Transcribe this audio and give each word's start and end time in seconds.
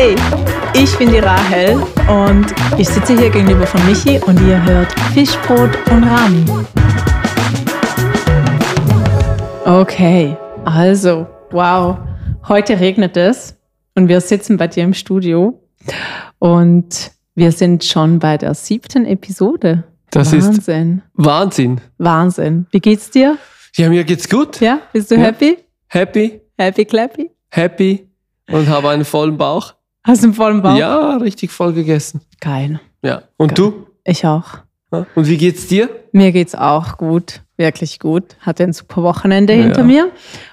Hey, 0.00 0.14
ich 0.80 0.96
bin 0.96 1.10
die 1.10 1.18
Rahel 1.18 1.74
und 2.08 2.46
ich 2.78 2.88
sitze 2.88 3.18
hier 3.18 3.30
gegenüber 3.30 3.66
von 3.66 3.84
Michi 3.84 4.20
und 4.26 4.40
ihr 4.46 4.64
hört 4.64 4.92
Fischbrot 5.12 5.70
und 5.90 6.04
Rami. 6.04 6.44
Okay, 9.64 10.36
also, 10.64 11.26
wow, 11.50 11.98
heute 12.46 12.78
regnet 12.78 13.16
es 13.16 13.56
und 13.96 14.06
wir 14.06 14.20
sitzen 14.20 14.56
bei 14.56 14.68
dir 14.68 14.84
im 14.84 14.94
Studio 14.94 15.60
und 16.38 17.10
wir 17.34 17.50
sind 17.50 17.82
schon 17.82 18.20
bei 18.20 18.38
der 18.38 18.54
siebten 18.54 19.04
Episode. 19.04 19.82
Das 20.12 20.30
Wahnsinn. 20.32 21.02
ist 21.08 21.24
Wahnsinn. 21.24 21.80
Wahnsinn. 21.98 22.66
Wie 22.70 22.78
geht's 22.78 23.10
dir? 23.10 23.36
Ja, 23.74 23.88
mir 23.88 24.04
geht's 24.04 24.28
gut. 24.28 24.60
Ja, 24.60 24.78
bist 24.92 25.10
du 25.10 25.16
Ja. 25.16 25.22
happy? 25.22 25.58
Happy, 25.88 26.40
Happy 26.56 26.84
clappy? 26.84 27.32
happy 27.50 28.06
und 28.48 28.68
habe 28.68 28.90
einen 28.90 29.04
vollen 29.04 29.36
Bauch. 29.36 29.74
Hast 30.08 30.22
du 30.22 30.28
einen 30.28 30.34
vollen 30.34 30.62
Bauch? 30.62 30.76
Ja, 30.76 31.16
richtig 31.18 31.52
voll 31.52 31.72
gegessen. 31.72 32.22
Geil. 32.40 32.80
Ja. 33.02 33.22
Und 33.36 33.54
Geil. 33.54 33.56
du? 33.72 33.86
Ich 34.04 34.26
auch. 34.26 34.58
Und 34.90 35.28
wie 35.28 35.36
geht's 35.36 35.66
dir? 35.66 35.90
Mir 36.12 36.32
geht's 36.32 36.54
auch 36.54 36.96
gut, 36.96 37.42
wirklich 37.58 38.00
gut. 38.00 38.36
Hatte 38.40 38.64
ein 38.64 38.72
super 38.72 39.02
Wochenende 39.02 39.52
Ja. 39.54 39.64
hinter 39.64 39.82
mir. 39.84 40.10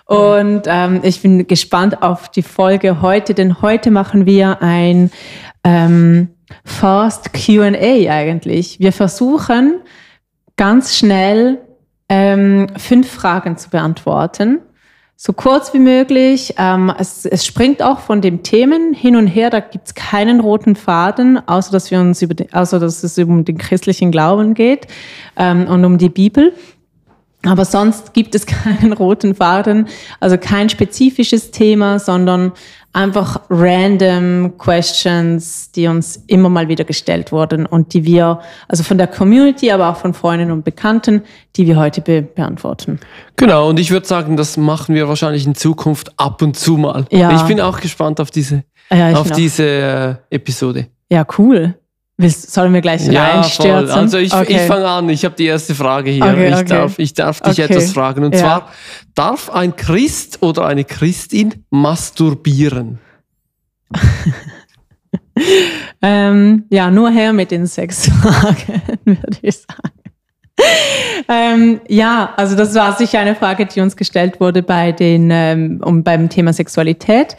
Und 0.07 0.63
ähm, 0.67 0.99
ich 1.03 1.21
bin 1.21 1.47
gespannt 1.47 2.03
auf 2.03 2.27
die 2.29 2.41
Folge 2.43 3.01
heute, 3.01 3.33
denn 3.33 3.61
heute 3.61 3.91
machen 3.91 4.25
wir 4.25 4.61
ein 4.61 5.09
ähm, 5.63 6.29
Fast 6.65 7.31
QA 7.33 7.71
eigentlich. 7.71 8.79
Wir 8.81 8.91
versuchen 8.91 9.75
ganz 10.57 10.95
schnell 10.97 11.59
ähm, 12.09 12.67
fünf 12.77 13.09
Fragen 13.09 13.57
zu 13.57 13.69
beantworten. 13.69 14.59
So 15.17 15.31
kurz 15.31 15.73
wie 15.73 15.79
möglich. 15.79 16.55
Ähm, 16.57 16.93
es, 16.99 17.25
es 17.25 17.45
springt 17.45 17.81
auch 17.81 17.99
von 17.99 18.21
den 18.21 18.43
Themen 18.43 18.93
hin 18.93 19.15
und 19.15 19.27
her. 19.27 19.49
Da 19.49 19.61
gibt's 19.61 19.95
keinen 19.95 20.41
roten 20.41 20.75
Faden, 20.75 21.39
außer 21.47 21.71
dass 21.71 21.89
wir 21.89 22.01
uns 22.01 22.21
über, 22.21 22.33
den, 22.33 22.51
außer 22.53 22.79
dass 22.79 23.01
es 23.01 23.17
um 23.17 23.45
den 23.45 23.57
christlichen 23.57 24.11
Glauben 24.11 24.53
geht 24.55 24.87
ähm, 25.37 25.67
und 25.67 25.85
um 25.85 25.97
die 25.97 26.09
Bibel. 26.09 26.53
Aber 27.43 27.63
sonst 27.63 28.13
gibt 28.13 28.35
es 28.35 28.45
keinen 28.45 28.91
roten 28.91 29.35
Faden, 29.35 29.87
also 30.19 30.37
kein 30.37 30.67
spezifisches 30.69 31.51
Thema, 31.51 31.99
sondern 31.99 32.51
einfach 32.95 33.41
random 33.49 34.57
Questions, 34.57 35.71
die 35.71 35.87
uns 35.87 36.23
immer 36.27 36.49
mal 36.49 36.67
wieder 36.69 36.85
gestellt 36.85 37.31
wurden 37.31 37.65
und 37.65 37.93
die 37.93 38.05
wir, 38.05 38.39
also 38.67 38.83
von 38.83 38.97
der 38.97 39.07
Community, 39.07 39.69
aber 39.71 39.89
auch 39.89 39.97
von 39.97 40.13
Freunden 40.13 40.49
und 40.51 40.63
Bekannten, 40.63 41.21
die 41.57 41.67
wir 41.67 41.75
heute 41.77 42.01
be 42.01 42.21
beantworten. 42.21 42.99
Genau, 43.35 43.69
und 43.69 43.79
ich 43.79 43.91
würde 43.91 44.07
sagen, 44.07 44.37
das 44.37 44.55
machen 44.55 44.95
wir 44.95 45.07
wahrscheinlich 45.09 45.45
in 45.45 45.55
Zukunft 45.55 46.17
ab 46.17 46.41
und 46.41 46.55
zu 46.57 46.77
mal. 46.77 47.05
Ja. 47.11 47.35
Ich 47.35 47.43
bin 47.43 47.59
auch 47.59 47.81
gespannt 47.81 48.21
auf 48.21 48.31
diese, 48.31 48.63
Ja, 48.89 49.11
auf 49.11 49.29
noch. 49.29 49.35
diese 49.35 50.17
äh, 50.31 50.35
Episode. 50.35 50.87
ja 51.11 51.25
cool. 51.37 51.75
Willst, 52.17 52.51
sollen 52.53 52.73
wir 52.73 52.79
gleich 52.79 53.05
Ja, 53.07 53.41
reinstürzen? 53.41 53.87
voll. 53.89 53.91
Also 53.91 54.17
ich, 54.17 54.33
Okay. 54.33 54.55
ich 54.55 54.61
fange 54.61 54.87
an. 54.87 55.09
Ich 55.09 55.25
habe 55.25 55.35
die 55.35 55.45
erste 55.45 55.75
Frage 55.75 56.11
hier. 56.11 56.23
Okay, 56.23 56.47
ich, 56.47 56.55
okay. 56.55 56.65
Darf, 56.65 56.93
ich 56.99 57.13
darf 57.13 57.41
dich 57.41 57.59
etwas 57.59 57.91
fragen. 57.91 58.23
Und 58.23 58.33
Ja. 58.33 58.39
zwar, 58.41 58.69
darf 59.15 59.49
ein 59.49 59.75
Christ 59.75 60.41
oder 60.41 60.65
eine 60.65 60.85
Christin 60.85 61.65
masturbieren? 61.69 62.99
Ähm, 66.01 66.63
ja, 66.69 66.89
nur 66.91 67.09
her 67.09 67.33
mit 67.33 67.51
den 67.51 67.65
sechs 67.65 68.07
Fragen, 68.09 68.81
würde 69.05 69.37
ich 69.41 69.57
sagen. 69.57 69.91
Ähm, 71.27 71.81
ja, 71.89 72.33
also 72.37 72.55
das 72.55 72.73
war 72.75 72.95
sicher 72.95 73.19
eine 73.19 73.35
Frage, 73.35 73.65
die 73.65 73.81
uns 73.81 73.97
gestellt 73.97 74.39
wurde 74.39 74.63
bei 74.63 74.91
den, 74.91 75.29
ähm, 75.31 75.81
um, 75.83 76.03
beim 76.03 76.29
Thema 76.29 76.53
Sexualität. 76.53 77.35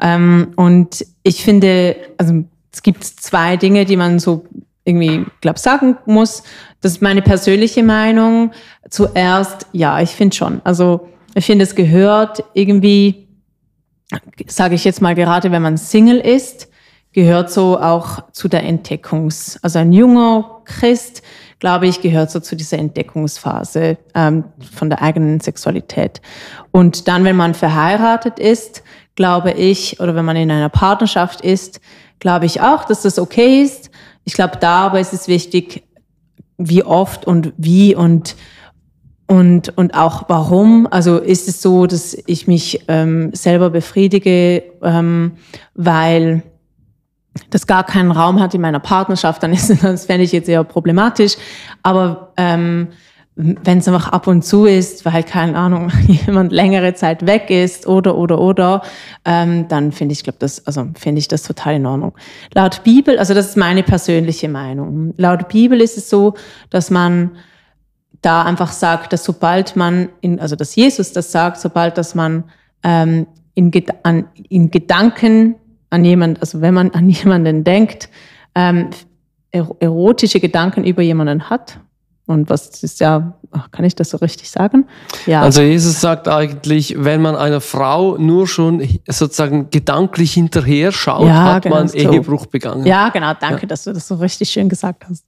Ähm, 0.00 0.52
und 0.56 1.04
ich 1.22 1.42
finde, 1.42 1.96
also 2.18 2.44
es 2.72 2.82
gibt 2.82 3.04
zwei 3.04 3.56
Dinge, 3.56 3.84
die 3.84 3.96
man 3.96 4.18
so 4.18 4.44
irgendwie, 4.84 5.24
glaube 5.40 5.58
sagen 5.58 5.96
muss. 6.06 6.42
Das 6.80 6.92
ist 6.92 7.02
meine 7.02 7.22
persönliche 7.22 7.82
Meinung. 7.82 8.52
Zuerst, 8.90 9.66
ja, 9.72 10.00
ich 10.00 10.10
finde 10.10 10.34
schon. 10.34 10.60
Also 10.64 11.08
ich 11.34 11.46
finde, 11.46 11.64
es 11.64 11.74
gehört 11.74 12.44
irgendwie, 12.54 13.28
sage 14.46 14.74
ich 14.74 14.84
jetzt 14.84 15.00
mal 15.00 15.14
gerade, 15.14 15.52
wenn 15.52 15.62
man 15.62 15.76
Single 15.76 16.18
ist, 16.18 16.68
gehört 17.12 17.50
so 17.50 17.78
auch 17.78 18.30
zu 18.32 18.48
der 18.48 18.64
Entdeckungs-, 18.64 19.58
also 19.62 19.78
ein 19.78 19.92
junger 19.92 20.62
Christ, 20.64 21.22
glaube 21.58 21.86
ich, 21.86 22.00
gehört 22.00 22.30
so 22.30 22.40
zu 22.40 22.56
dieser 22.56 22.78
Entdeckungsphase 22.78 23.96
ähm, 24.14 24.44
von 24.74 24.90
der 24.90 25.00
eigenen 25.00 25.38
Sexualität. 25.38 26.20
Und 26.72 27.06
dann, 27.06 27.24
wenn 27.24 27.36
man 27.36 27.54
verheiratet 27.54 28.40
ist, 28.40 28.82
glaube 29.14 29.52
ich, 29.52 30.00
oder 30.00 30.14
wenn 30.14 30.24
man 30.24 30.36
in 30.36 30.50
einer 30.50 30.68
Partnerschaft 30.68 31.40
ist, 31.40 31.80
glaube 32.18 32.46
ich 32.46 32.60
auch, 32.60 32.84
dass 32.84 33.02
das 33.02 33.18
okay 33.18 33.62
ist. 33.62 33.90
Ich 34.24 34.34
glaube, 34.34 34.58
da 34.60 34.86
aber 34.86 35.00
ist 35.00 35.12
es 35.12 35.28
wichtig, 35.28 35.82
wie 36.58 36.84
oft 36.84 37.26
und 37.26 37.52
wie 37.56 37.94
und 37.94 38.36
und, 39.26 39.76
und 39.78 39.94
auch 39.94 40.24
warum. 40.28 40.86
Also 40.90 41.16
ist 41.16 41.48
es 41.48 41.62
so, 41.62 41.86
dass 41.86 42.14
ich 42.26 42.46
mich 42.46 42.84
ähm, 42.88 43.30
selber 43.32 43.70
befriedige, 43.70 44.62
ähm, 44.82 45.32
weil 45.74 46.42
das 47.48 47.66
gar 47.66 47.84
keinen 47.84 48.10
Raum 48.10 48.40
hat 48.40 48.54
in 48.54 48.60
meiner 48.60 48.80
Partnerschaft, 48.80 49.42
dann 49.42 49.54
ist 49.54 49.70
das 49.82 50.04
fände 50.06 50.24
ich 50.24 50.32
jetzt 50.32 50.50
eher 50.50 50.64
problematisch. 50.64 51.36
Aber 51.82 52.32
ähm, 52.36 52.88
wenn 53.34 53.78
es 53.78 53.88
einfach 53.88 54.08
ab 54.08 54.26
und 54.26 54.44
zu 54.44 54.66
ist, 54.66 55.04
weil, 55.06 55.22
keine 55.22 55.56
Ahnung, 55.56 55.90
jemand 56.06 56.52
längere 56.52 56.94
Zeit 56.94 57.26
weg 57.26 57.48
ist 57.48 57.86
oder, 57.86 58.16
oder, 58.16 58.38
oder, 58.38 58.82
ähm, 59.24 59.68
dann 59.68 59.92
finde 59.92 60.12
ich, 60.12 60.22
glaube 60.22 60.38
das, 60.38 60.66
also 60.66 60.88
finde 60.98 61.20
ich 61.20 61.28
das 61.28 61.42
total 61.42 61.76
in 61.76 61.86
Ordnung. 61.86 62.12
Laut 62.54 62.82
Bibel, 62.84 63.18
also 63.18 63.32
das 63.32 63.48
ist 63.48 63.56
meine 63.56 63.82
persönliche 63.82 64.48
Meinung. 64.48 65.14
Laut 65.16 65.48
Bibel 65.48 65.80
ist 65.80 65.96
es 65.96 66.10
so, 66.10 66.34
dass 66.68 66.90
man 66.90 67.30
da 68.20 68.42
einfach 68.42 68.70
sagt, 68.70 69.12
dass 69.12 69.24
sobald 69.24 69.76
man, 69.76 70.10
in, 70.20 70.38
also 70.38 70.54
dass 70.54 70.76
Jesus 70.76 71.12
das 71.12 71.32
sagt, 71.32 71.58
sobald 71.58 71.96
dass 71.98 72.14
man 72.14 72.44
ähm, 72.84 73.26
in, 73.54 73.72
an, 74.02 74.26
in 74.48 74.70
Gedanken 74.70 75.56
an 75.90 76.04
jemand, 76.04 76.40
also 76.40 76.60
wenn 76.60 76.74
man 76.74 76.90
an 76.90 77.08
jemanden 77.10 77.64
denkt, 77.64 78.08
ähm, 78.54 78.90
er- 79.50 79.76
erotische 79.80 80.40
Gedanken 80.40 80.84
über 80.84 81.02
jemanden 81.02 81.48
hat. 81.50 81.78
Und 82.32 82.50
was 82.50 82.82
ist 82.82 83.00
ja, 83.00 83.34
kann 83.70 83.84
ich 83.84 83.94
das 83.94 84.10
so 84.10 84.16
richtig 84.16 84.50
sagen? 84.50 84.86
Ja. 85.26 85.42
Also 85.42 85.62
Jesus 85.62 86.00
sagt 86.00 86.26
eigentlich, 86.28 86.96
wenn 86.98 87.22
man 87.22 87.36
einer 87.36 87.60
Frau 87.60 88.16
nur 88.16 88.48
schon 88.48 88.86
sozusagen 89.06 89.70
gedanklich 89.70 90.32
hinterher 90.32 90.90
schaut, 90.92 91.26
Ja, 91.26 91.54
hat 91.54 91.62
genau, 91.64 91.76
man 91.76 91.88
so. 91.88 91.96
Ehebruch 91.96 92.46
begangen. 92.46 92.86
Ja, 92.86 93.10
genau, 93.10 93.32
danke, 93.38 93.66
dass 93.66 93.84
du 93.84 93.92
das 93.92 94.08
so 94.08 94.16
richtig 94.16 94.50
schön 94.50 94.68
gesagt 94.68 95.04
hast. 95.08 95.24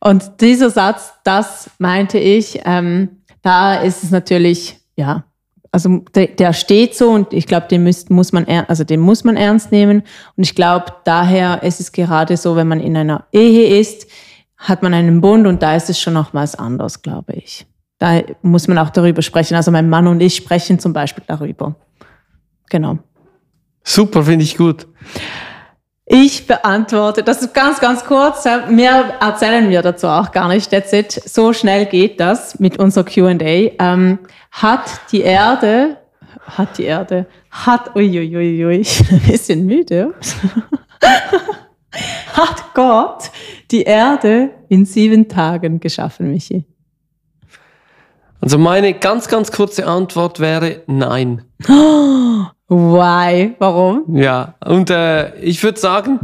Und 0.00 0.40
dieser 0.40 0.70
Satz, 0.70 1.12
das 1.24 1.70
meinte 1.78 2.18
ich, 2.18 2.60
ähm, 2.64 3.08
da 3.42 3.76
ist 3.76 4.04
es 4.04 4.10
natürlich, 4.10 4.78
ja, 4.96 5.24
also 5.72 5.98
der, 6.14 6.26
der 6.26 6.52
steht 6.52 6.96
so 6.96 7.10
und 7.10 7.32
ich 7.32 7.46
glaube, 7.46 7.68
den 7.68 7.84
müsst, 7.84 8.10
muss 8.10 8.32
man, 8.32 8.46
also 8.66 8.82
den 8.82 9.00
muss 9.00 9.22
man 9.22 9.36
ernst 9.36 9.70
nehmen. 9.70 10.02
Und 10.36 10.42
ich 10.42 10.54
glaube, 10.54 10.86
daher 11.04 11.62
ist 11.62 11.80
es 11.80 11.92
gerade 11.92 12.36
so, 12.36 12.56
wenn 12.56 12.66
man 12.66 12.80
in 12.80 12.96
einer 12.96 13.26
Ehe 13.32 13.78
ist, 13.78 14.06
hat 14.60 14.82
man 14.82 14.94
einen 14.94 15.20
Bund 15.20 15.46
und 15.46 15.62
da 15.62 15.74
ist 15.74 15.90
es 15.90 15.98
schon 15.98 16.14
noch 16.14 16.34
was 16.34 16.54
anderes, 16.54 17.02
glaube 17.02 17.32
ich. 17.32 17.66
Da 17.98 18.22
muss 18.42 18.68
man 18.68 18.78
auch 18.78 18.90
darüber 18.90 19.22
sprechen. 19.22 19.54
Also 19.54 19.70
mein 19.70 19.88
Mann 19.88 20.06
und 20.06 20.20
ich 20.20 20.36
sprechen 20.36 20.78
zum 20.78 20.92
Beispiel 20.92 21.24
darüber. 21.26 21.74
Genau. 22.68 22.98
Super, 23.82 24.22
finde 24.22 24.44
ich 24.44 24.56
gut. 24.56 24.86
Ich 26.04 26.46
beantworte, 26.46 27.22
das 27.22 27.40
ist 27.40 27.54
ganz, 27.54 27.80
ganz 27.80 28.04
kurz. 28.04 28.44
Mehr 28.68 29.14
erzählen 29.20 29.68
wir 29.70 29.80
dazu 29.80 30.08
auch 30.08 30.32
gar 30.32 30.48
nicht. 30.48 30.70
That's 30.70 30.92
it. 30.92 31.12
So 31.12 31.52
schnell 31.52 31.86
geht 31.86 32.20
das 32.20 32.58
mit 32.58 32.78
unserer 32.78 33.04
QA. 33.04 33.38
Ähm, 33.38 34.18
hat 34.50 35.00
die 35.12 35.22
Erde, 35.22 35.96
hat 36.44 36.78
die 36.78 36.84
Erde, 36.84 37.26
hat, 37.50 37.94
uiuiui, 37.94 38.80
ich 38.80 38.98
bin 39.08 39.20
ein 39.20 39.30
bisschen 39.30 39.66
müde. 39.66 40.14
hat 42.34 42.74
Gott 42.74 43.30
die 43.70 43.82
Erde 43.82 44.50
in 44.68 44.84
sieben 44.84 45.28
Tagen 45.28 45.80
geschaffen, 45.80 46.30
Michi? 46.30 46.64
Also 48.40 48.58
meine 48.58 48.94
ganz, 48.94 49.28
ganz 49.28 49.52
kurze 49.52 49.86
Antwort 49.86 50.40
wäre 50.40 50.82
nein. 50.86 51.44
Why? 52.68 53.54
Warum? 53.58 54.16
Ja, 54.16 54.54
und 54.64 54.90
äh, 54.90 55.36
ich 55.40 55.62
würde 55.62 55.78
sagen, 55.78 56.20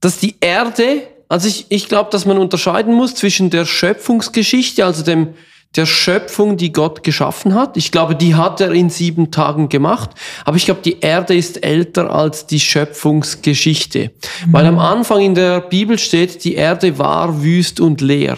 dass 0.00 0.18
die 0.18 0.36
Erde, 0.40 1.02
also 1.28 1.46
ich, 1.46 1.66
ich 1.68 1.88
glaube, 1.88 2.10
dass 2.10 2.26
man 2.26 2.38
unterscheiden 2.38 2.94
muss 2.94 3.14
zwischen 3.14 3.50
der 3.50 3.66
Schöpfungsgeschichte, 3.66 4.84
also 4.84 5.04
dem, 5.04 5.34
der 5.76 5.86
Schöpfung, 5.86 6.56
die 6.56 6.72
Gott 6.72 7.02
geschaffen 7.02 7.54
hat. 7.54 7.76
Ich 7.76 7.90
glaube, 7.90 8.14
die 8.14 8.34
hat 8.34 8.60
er 8.60 8.72
in 8.72 8.90
sieben 8.90 9.30
Tagen 9.30 9.68
gemacht. 9.68 10.10
Aber 10.44 10.56
ich 10.56 10.64
glaube, 10.64 10.82
die 10.82 11.00
Erde 11.00 11.34
ist 11.34 11.64
älter 11.64 12.12
als 12.12 12.46
die 12.46 12.60
Schöpfungsgeschichte. 12.60 14.12
Weil 14.50 14.66
am 14.66 14.78
Anfang 14.78 15.20
in 15.20 15.34
der 15.34 15.60
Bibel 15.60 15.98
steht, 15.98 16.44
die 16.44 16.54
Erde 16.54 16.98
war 16.98 17.42
wüst 17.42 17.80
und 17.80 18.00
leer. 18.00 18.36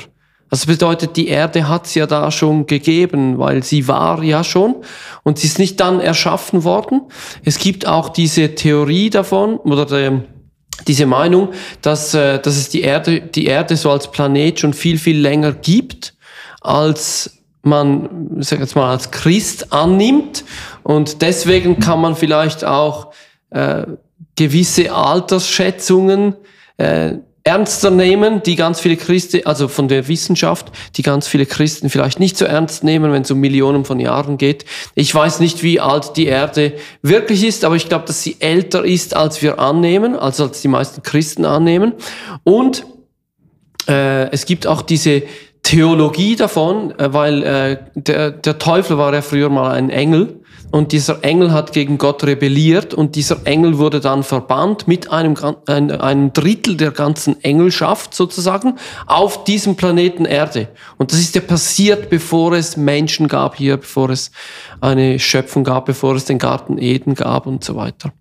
Das 0.49 0.67
bedeutet, 0.67 1.17
die 1.17 1.27
Erde 1.27 1.69
hat 1.69 1.87
es 1.87 1.95
ja 1.97 2.07
da 2.07 2.31
schon 2.31 2.67
gegeben, 2.67 3.39
weil 3.39 3.65
sie 3.65 3.89
war 3.89 4.23
ja 4.23 4.45
schon 4.45 4.77
und 5.25 5.39
sie 5.39 5.49
ist 5.49 5.59
nicht 5.59 5.81
dann 5.81 6.01
erschaffen 6.01 6.63
worden. 6.63 7.03
Es 7.45 7.59
gibt 7.59 7.87
auch 7.87 8.11
diese 8.11 8.55
Theorie 8.55 9.11
davon 9.11 9.57
oder 9.57 9.85
der, 9.87 10.23
diese 10.87 11.07
Meinung, 11.07 11.49
dass, 11.83 12.15
äh, 12.15 12.39
dass 12.39 12.57
es 12.57 12.69
die 12.69 12.83
Erde, 12.83 13.21
die 13.21 13.47
Erde 13.47 13.77
so 13.77 13.91
als 13.91 14.11
Planet 14.11 14.61
schon 14.61 14.73
viel, 14.73 14.99
viel 14.99 15.19
länger 15.19 15.53
gibt, 15.53 16.15
als 16.67 17.39
man, 17.63 18.29
sag 18.39 18.61
jetzt 18.61 18.77
mal, 18.77 18.91
als 18.91 19.11
Christ 19.11 19.73
annimmt. 19.73 20.45
Und 20.83 21.21
deswegen 21.21 21.81
kann 21.81 22.01
man 22.01 22.15
vielleicht 22.15 22.65
auch 22.65 23.13
äh, 23.51 23.87
gewisse 24.37 24.93
Altersschätzungen 24.93 26.37
äh, 26.77 27.15
ernster 27.47 27.93
nehmen, 27.93 28.43
die 28.43 28.57
ganz 28.57 28.81
viele 28.81 28.97
Christen, 28.97 29.47
also 29.47 29.69
von 29.69 29.87
der 29.87 30.09
Wissenschaft, 30.09 30.73
die 30.97 31.03
ganz 31.03 31.29
viele 31.29 31.47
Christen 31.47 31.91
vielleicht 31.91 32.19
nicht 32.19 32.37
so 32.37 32.45
ernst 32.45 32.83
nehmen, 32.83 33.13
wenn 33.13 33.23
es 33.23 33.31
um 33.31 33.39
Millionen 33.39 33.85
von 33.85 34.01
Jahren 34.01 34.37
geht. 34.37 34.65
Ich 34.97 35.15
weiß 35.15 35.39
nicht, 35.39 35.63
wie 35.63 35.79
alt 35.79 36.17
die 36.17 36.27
Erde 36.27 36.73
wirklich 37.03 37.45
ist, 37.45 37.65
aber 37.65 37.77
ich 37.77 37.89
glaube, 37.89 38.05
dass 38.07 38.23
sie 38.23 38.37
älter 38.41 38.85
ist, 38.85 39.15
als 39.15 39.43
wir 39.43 39.61
annehmen, 39.61 40.17
also 40.17 40.45
als 40.45 40.61
die 40.61 40.69
meisten 40.69 41.05
Christen 41.05 41.45
annehmen. 41.45 41.93
Und 42.43 42.85
äh, 43.89 44.29
es 44.33 44.45
gibt 44.45 44.67
auch 44.67 44.83
diese 44.83 45.23
Theologie 45.67 46.37
davon, 46.37 46.97
äh, 46.97 47.13
weil 47.13 47.43
äh, 47.43 47.79
der, 47.97 48.31
der 48.31 48.59
Teufel 48.59 48.99
war 48.99 49.13
ja 49.13 49.21
früher 49.21 49.49
mal 49.49 49.73
ein 49.73 49.91
Engel 49.91 50.41
und 50.71 50.93
dieser 50.93 51.25
Engel 51.25 51.53
hat 51.53 51.73
gegen 51.73 51.99
Gott 51.99 52.23
rebelliert 52.23 52.95
und 52.95 53.17
dieser 53.17 53.45
Engel 53.47 53.77
wurde 53.79 53.99
dann 53.99 54.23
verbannt 54.23 54.87
mit 54.87 55.11
einem, 55.11 55.35
einem 55.67 56.33
Drittel 56.33 56.77
der 56.77 56.93
ganzen 56.93 57.43
Engelschaft 57.43 58.15
sozusagen 58.15 58.77
auf 59.07 59.43
diesem 59.43 59.75
Planeten 59.75 60.25
Erde. 60.25 60.69
Und 60.99 61.11
das 61.11 61.19
ist 61.19 61.35
ja 61.35 61.41
passiert, 61.41 62.11
bevor 62.11 62.53
es 62.53 62.77
Menschen 62.77 63.27
gab 63.27 63.57
hier, 63.57 63.77
bevor 63.77 64.11
es 64.11 64.31
eine 64.81 65.19
Schöpfung 65.19 65.65
gab, 65.65 65.87
bevor 65.87 66.15
es 66.15 66.27
den 66.27 66.39
Garten 66.39 66.79
Eden 66.79 67.17
gab 67.17 67.47
und 67.47 67.65
so 67.65 67.75
weiter. 67.75 68.13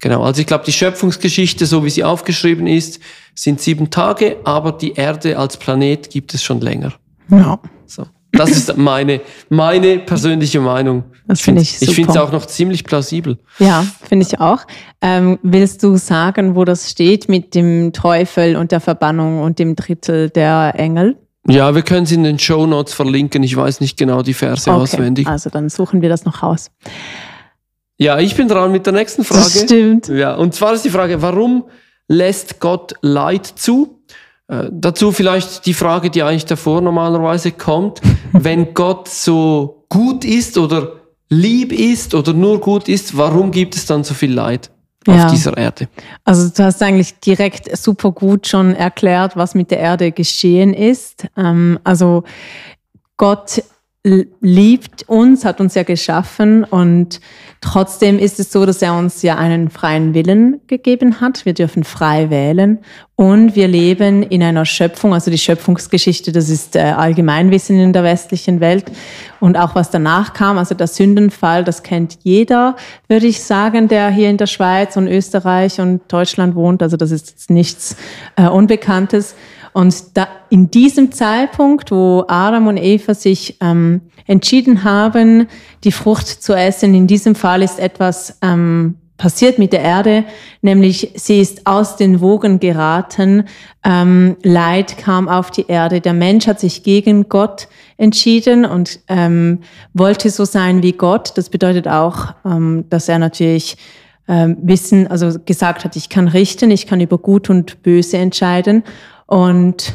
Genau, 0.00 0.22
also 0.22 0.40
ich 0.40 0.46
glaube, 0.46 0.64
die 0.64 0.72
Schöpfungsgeschichte, 0.72 1.66
so 1.66 1.84
wie 1.84 1.90
sie 1.90 2.04
aufgeschrieben 2.04 2.66
ist, 2.66 3.00
sind 3.34 3.60
sieben 3.60 3.90
Tage, 3.90 4.36
aber 4.44 4.72
die 4.72 4.92
Erde 4.92 5.38
als 5.38 5.56
Planet 5.56 6.10
gibt 6.10 6.34
es 6.34 6.42
schon 6.42 6.60
länger. 6.60 6.92
Ja. 7.30 7.58
So. 7.86 8.06
Das 8.32 8.50
ist 8.50 8.76
meine, 8.76 9.20
meine 9.48 9.98
persönliche 9.98 10.60
Meinung. 10.60 11.04
Das 11.26 11.40
finde 11.40 11.62
ich 11.62 11.78
super. 11.78 11.90
Ich 11.90 11.94
finde 11.94 12.10
es 12.10 12.16
auch 12.16 12.30
noch 12.30 12.46
ziemlich 12.46 12.84
plausibel. 12.84 13.38
Ja, 13.58 13.84
finde 14.06 14.26
ich 14.26 14.38
auch. 14.38 14.60
Ähm, 15.00 15.38
willst 15.42 15.82
du 15.82 15.96
sagen, 15.96 16.54
wo 16.54 16.64
das 16.64 16.90
steht 16.90 17.28
mit 17.28 17.54
dem 17.54 17.92
Teufel 17.92 18.56
und 18.56 18.70
der 18.70 18.80
Verbannung 18.80 19.40
und 19.42 19.58
dem 19.58 19.76
Drittel 19.76 20.30
der 20.30 20.74
Engel? 20.76 21.16
Ja, 21.48 21.74
wir 21.74 21.82
können 21.82 22.04
es 22.04 22.12
in 22.12 22.24
den 22.24 22.38
Show 22.38 22.66
Notes 22.66 22.92
verlinken. 22.92 23.42
Ich 23.42 23.56
weiß 23.56 23.80
nicht 23.80 23.96
genau 23.96 24.22
die 24.22 24.34
Verse 24.34 24.70
okay. 24.70 24.78
auswendig. 24.78 25.26
Also 25.26 25.48
dann 25.48 25.70
suchen 25.70 26.02
wir 26.02 26.10
das 26.10 26.24
noch 26.24 26.42
raus. 26.42 26.70
Ja, 27.98 28.20
ich 28.20 28.36
bin 28.36 28.46
dran 28.46 28.70
mit 28.70 28.86
der 28.86 28.92
nächsten 28.92 29.24
Frage. 29.24 29.42
Das 29.42 29.60
stimmt. 29.60 30.08
Ja, 30.08 30.36
und 30.36 30.54
zwar 30.54 30.72
ist 30.72 30.84
die 30.84 30.90
Frage, 30.90 31.20
warum 31.20 31.64
lässt 32.06 32.60
Gott 32.60 32.94
Leid 33.02 33.44
zu? 33.44 33.98
Äh, 34.46 34.68
dazu 34.70 35.10
vielleicht 35.10 35.66
die 35.66 35.74
Frage, 35.74 36.08
die 36.08 36.22
eigentlich 36.22 36.46
davor 36.46 36.80
normalerweise 36.80 37.50
kommt. 37.50 38.00
Wenn 38.32 38.72
Gott 38.72 39.08
so 39.08 39.84
gut 39.88 40.24
ist 40.24 40.56
oder 40.58 40.92
lieb 41.28 41.72
ist 41.72 42.14
oder 42.14 42.32
nur 42.32 42.60
gut 42.60 42.88
ist, 42.88 43.16
warum 43.16 43.50
gibt 43.50 43.74
es 43.74 43.86
dann 43.86 44.04
so 44.04 44.14
viel 44.14 44.32
Leid 44.32 44.70
ja. 45.06 45.24
auf 45.24 45.32
dieser 45.32 45.56
Erde? 45.56 45.88
Also 46.24 46.48
du 46.48 46.64
hast 46.64 46.80
eigentlich 46.82 47.18
direkt 47.18 47.76
super 47.76 48.12
gut 48.12 48.46
schon 48.46 48.76
erklärt, 48.76 49.36
was 49.36 49.56
mit 49.56 49.72
der 49.72 49.80
Erde 49.80 50.12
geschehen 50.12 50.72
ist. 50.72 51.26
Ähm, 51.36 51.80
also 51.82 52.22
Gott 53.16 53.62
liebt 54.04 55.08
uns, 55.08 55.44
hat 55.44 55.60
uns 55.60 55.74
ja 55.74 55.82
geschaffen 55.82 56.62
und 56.62 57.20
trotzdem 57.60 58.18
ist 58.18 58.38
es 58.38 58.52
so, 58.52 58.64
dass 58.64 58.80
er 58.80 58.96
uns 58.96 59.22
ja 59.22 59.36
einen 59.36 59.70
freien 59.70 60.14
Willen 60.14 60.60
gegeben 60.68 61.20
hat. 61.20 61.44
Wir 61.44 61.52
dürfen 61.52 61.82
frei 61.82 62.30
wählen 62.30 62.78
und 63.16 63.56
wir 63.56 63.66
leben 63.66 64.22
in 64.22 64.42
einer 64.44 64.64
Schöpfung, 64.64 65.12
also 65.14 65.32
die 65.32 65.38
Schöpfungsgeschichte, 65.38 66.30
das 66.30 66.48
ist 66.48 66.76
äh, 66.76 66.80
Allgemeinwissen 66.80 67.78
in 67.80 67.92
der 67.92 68.04
westlichen 68.04 68.60
Welt 68.60 68.84
und 69.40 69.58
auch 69.58 69.74
was 69.74 69.90
danach 69.90 70.32
kam, 70.32 70.58
also 70.58 70.76
der 70.76 70.86
Sündenfall, 70.86 71.64
das 71.64 71.82
kennt 71.82 72.18
jeder, 72.22 72.76
würde 73.08 73.26
ich 73.26 73.42
sagen, 73.42 73.88
der 73.88 74.10
hier 74.10 74.30
in 74.30 74.36
der 74.36 74.46
Schweiz 74.46 74.96
und 74.96 75.08
Österreich 75.08 75.80
und 75.80 76.02
Deutschland 76.06 76.54
wohnt, 76.54 76.82
also 76.82 76.96
das 76.96 77.10
ist 77.10 77.50
nichts 77.50 77.96
äh, 78.36 78.46
Unbekanntes. 78.46 79.34
Und 79.72 80.16
da, 80.16 80.28
in 80.50 80.70
diesem 80.70 81.12
Zeitpunkt, 81.12 81.90
wo 81.90 82.24
Adam 82.28 82.66
und 82.66 82.76
Eva 82.76 83.14
sich 83.14 83.56
ähm, 83.60 84.02
entschieden 84.26 84.84
haben, 84.84 85.48
die 85.84 85.92
Frucht 85.92 86.26
zu 86.26 86.54
essen, 86.54 86.94
in 86.94 87.06
diesem 87.06 87.34
Fall 87.34 87.62
ist 87.62 87.78
etwas 87.78 88.38
ähm, 88.42 88.96
passiert 89.18 89.58
mit 89.58 89.72
der 89.72 89.80
Erde, 89.80 90.24
nämlich 90.62 91.12
sie 91.16 91.40
ist 91.40 91.66
aus 91.66 91.96
den 91.96 92.20
Wogen 92.20 92.60
geraten, 92.60 93.44
ähm, 93.84 94.36
Leid 94.42 94.96
kam 94.96 95.28
auf 95.28 95.50
die 95.50 95.66
Erde, 95.66 96.00
der 96.00 96.14
Mensch 96.14 96.46
hat 96.46 96.60
sich 96.60 96.84
gegen 96.84 97.28
Gott 97.28 97.68
entschieden 97.96 98.64
und 98.64 99.00
ähm, 99.08 99.60
wollte 99.92 100.30
so 100.30 100.44
sein 100.44 100.84
wie 100.84 100.92
Gott. 100.92 101.32
Das 101.36 101.50
bedeutet 101.50 101.88
auch, 101.88 102.34
ähm, 102.44 102.84
dass 102.90 103.08
er 103.08 103.18
natürlich 103.18 103.76
ähm, 104.28 104.56
wissen, 104.62 105.08
also 105.08 105.38
gesagt 105.44 105.84
hat, 105.84 105.96
ich 105.96 106.08
kann 106.08 106.28
richten, 106.28 106.70
ich 106.70 106.86
kann 106.86 107.00
über 107.00 107.18
Gut 107.18 107.50
und 107.50 107.82
Böse 107.82 108.18
entscheiden. 108.18 108.84
Und 109.28 109.94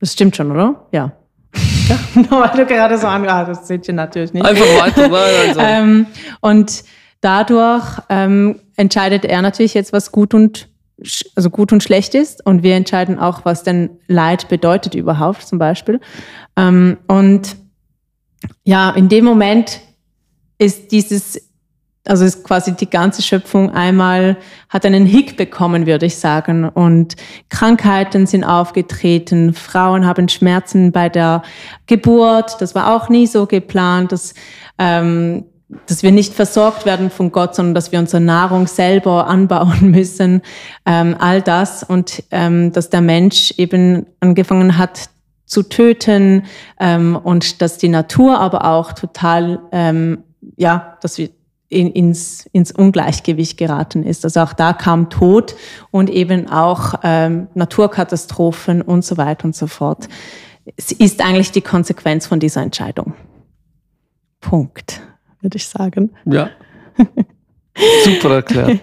das 0.00 0.12
stimmt 0.12 0.36
schon, 0.36 0.52
oder? 0.52 0.86
Ja. 0.92 1.12
ja. 1.88 1.98
Nur 2.30 2.42
weil 2.42 2.56
du 2.56 2.66
gerade 2.66 2.98
so 2.98 3.06
an, 3.06 3.26
ah, 3.26 3.44
das 3.44 3.66
seht 3.66 3.88
ihr 3.88 3.94
natürlich 3.94 4.34
nicht. 4.34 4.44
Einfach 4.44 4.66
weiter, 4.66 5.10
weiter. 5.10 5.56
ähm, 5.58 6.06
und 6.40 6.84
dadurch 7.22 8.00
ähm, 8.10 8.60
entscheidet 8.76 9.24
er 9.24 9.40
natürlich 9.40 9.72
jetzt, 9.72 9.94
was 9.94 10.12
gut 10.12 10.34
und 10.34 10.68
also 11.34 11.50
gut 11.50 11.72
und 11.72 11.82
schlecht 11.82 12.14
ist 12.14 12.44
und 12.46 12.62
wir 12.62 12.76
entscheiden 12.76 13.18
auch, 13.18 13.44
was 13.44 13.62
denn 13.62 13.98
Leid 14.06 14.48
bedeutet 14.48 14.94
überhaupt 14.94 15.42
zum 15.42 15.58
Beispiel. 15.58 16.00
Ähm, 16.56 16.98
und 17.08 17.56
ja, 18.62 18.90
in 18.90 19.08
dem 19.08 19.24
Moment 19.24 19.80
ist 20.58 20.92
dieses 20.92 21.50
also 22.06 22.24
ist 22.24 22.44
quasi 22.44 22.72
die 22.72 22.88
ganze 22.88 23.22
Schöpfung 23.22 23.70
einmal 23.70 24.36
hat 24.68 24.84
einen 24.84 25.06
Hick 25.06 25.36
bekommen, 25.36 25.86
würde 25.86 26.06
ich 26.06 26.16
sagen. 26.16 26.68
Und 26.68 27.16
Krankheiten 27.48 28.26
sind 28.26 28.44
aufgetreten, 28.44 29.54
Frauen 29.54 30.06
haben 30.06 30.28
Schmerzen 30.28 30.92
bei 30.92 31.08
der 31.08 31.42
Geburt. 31.86 32.60
Das 32.60 32.74
war 32.74 32.94
auch 32.94 33.08
nie 33.08 33.26
so 33.26 33.46
geplant, 33.46 34.12
dass, 34.12 34.34
ähm, 34.78 35.44
dass 35.86 36.02
wir 36.02 36.12
nicht 36.12 36.34
versorgt 36.34 36.84
werden 36.84 37.08
von 37.08 37.32
Gott, 37.32 37.54
sondern 37.54 37.74
dass 37.74 37.90
wir 37.90 37.98
unsere 37.98 38.22
Nahrung 38.22 38.66
selber 38.66 39.26
anbauen 39.26 39.78
müssen. 39.90 40.42
Ähm, 40.84 41.16
all 41.18 41.40
das 41.40 41.82
und 41.82 42.22
ähm, 42.30 42.70
dass 42.72 42.90
der 42.90 43.00
Mensch 43.00 43.54
eben 43.56 44.06
angefangen 44.20 44.76
hat 44.76 45.08
zu 45.46 45.62
töten 45.62 46.44
ähm, 46.78 47.16
und 47.16 47.62
dass 47.62 47.78
die 47.78 47.88
Natur 47.88 48.40
aber 48.40 48.66
auch 48.66 48.92
total 48.92 49.60
ähm, 49.72 50.24
ja, 50.56 50.98
dass 51.00 51.16
wir 51.16 51.30
in, 51.74 51.90
ins, 51.90 52.46
ins 52.52 52.72
Ungleichgewicht 52.72 53.58
geraten 53.58 54.04
ist. 54.04 54.24
Also 54.24 54.40
auch 54.40 54.52
da 54.52 54.72
kam 54.72 55.10
Tod 55.10 55.56
und 55.90 56.08
eben 56.08 56.48
auch 56.48 56.94
ähm, 57.02 57.48
Naturkatastrophen 57.54 58.80
und 58.80 59.04
so 59.04 59.16
weiter 59.16 59.44
und 59.46 59.56
so 59.56 59.66
fort. 59.66 60.08
Es 60.76 60.92
ist 60.92 61.22
eigentlich 61.22 61.52
die 61.52 61.60
Konsequenz 61.60 62.26
von 62.26 62.40
dieser 62.40 62.62
Entscheidung. 62.62 63.14
Punkt, 64.40 65.00
würde 65.40 65.56
ich 65.56 65.68
sagen. 65.68 66.10
Ja. 66.24 66.50
Super 68.04 68.36
erklärt. 68.36 68.80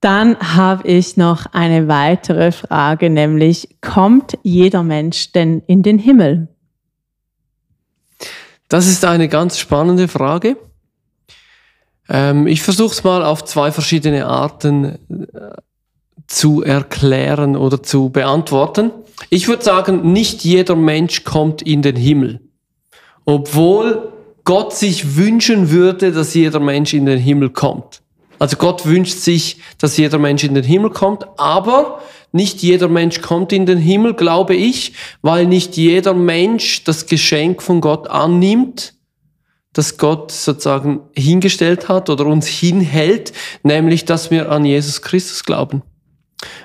Dann 0.00 0.38
habe 0.38 0.86
ich 0.88 1.16
noch 1.16 1.46
eine 1.52 1.88
weitere 1.88 2.52
Frage, 2.52 3.10
nämlich 3.10 3.76
kommt 3.80 4.38
jeder 4.42 4.82
Mensch 4.82 5.32
denn 5.32 5.62
in 5.66 5.82
den 5.82 5.98
Himmel? 5.98 6.48
Das 8.68 8.86
ist 8.86 9.04
eine 9.04 9.28
ganz 9.28 9.58
spannende 9.58 10.08
Frage. 10.08 10.56
Ähm, 12.08 12.46
ich 12.46 12.62
versuche 12.62 12.92
es 12.92 13.04
mal 13.04 13.24
auf 13.24 13.44
zwei 13.44 13.70
verschiedene 13.70 14.26
Arten 14.26 14.98
äh, 15.08 15.56
zu 16.26 16.62
erklären 16.62 17.56
oder 17.56 17.82
zu 17.82 18.10
beantworten. 18.10 18.90
Ich 19.30 19.48
würde 19.48 19.64
sagen, 19.64 20.12
nicht 20.12 20.44
jeder 20.44 20.76
Mensch 20.76 21.24
kommt 21.24 21.62
in 21.62 21.82
den 21.82 21.96
Himmel. 21.96 22.40
Obwohl 23.24 24.12
Gott 24.44 24.74
sich 24.74 25.16
wünschen 25.16 25.70
würde, 25.70 26.12
dass 26.12 26.34
jeder 26.34 26.60
Mensch 26.60 26.94
in 26.94 27.06
den 27.06 27.18
Himmel 27.18 27.50
kommt. 27.50 28.00
Also 28.38 28.56
Gott 28.56 28.86
wünscht 28.86 29.18
sich, 29.18 29.60
dass 29.78 29.96
jeder 29.96 30.18
Mensch 30.18 30.44
in 30.44 30.54
den 30.54 30.64
Himmel 30.64 30.90
kommt, 30.90 31.26
aber 31.38 32.00
nicht 32.30 32.62
jeder 32.62 32.88
Mensch 32.88 33.20
kommt 33.20 33.52
in 33.52 33.66
den 33.66 33.78
Himmel, 33.78 34.14
glaube 34.14 34.54
ich, 34.54 34.92
weil 35.22 35.46
nicht 35.46 35.76
jeder 35.76 36.14
Mensch 36.14 36.84
das 36.84 37.06
Geschenk 37.06 37.62
von 37.62 37.80
Gott 37.80 38.08
annimmt 38.08 38.94
das 39.78 39.96
Gott 39.96 40.32
sozusagen 40.32 41.02
hingestellt 41.14 41.88
hat 41.88 42.10
oder 42.10 42.26
uns 42.26 42.48
hinhält, 42.48 43.32
nämlich 43.62 44.04
dass 44.04 44.28
wir 44.32 44.50
an 44.50 44.64
Jesus 44.64 45.02
Christus 45.02 45.44
glauben. 45.44 45.82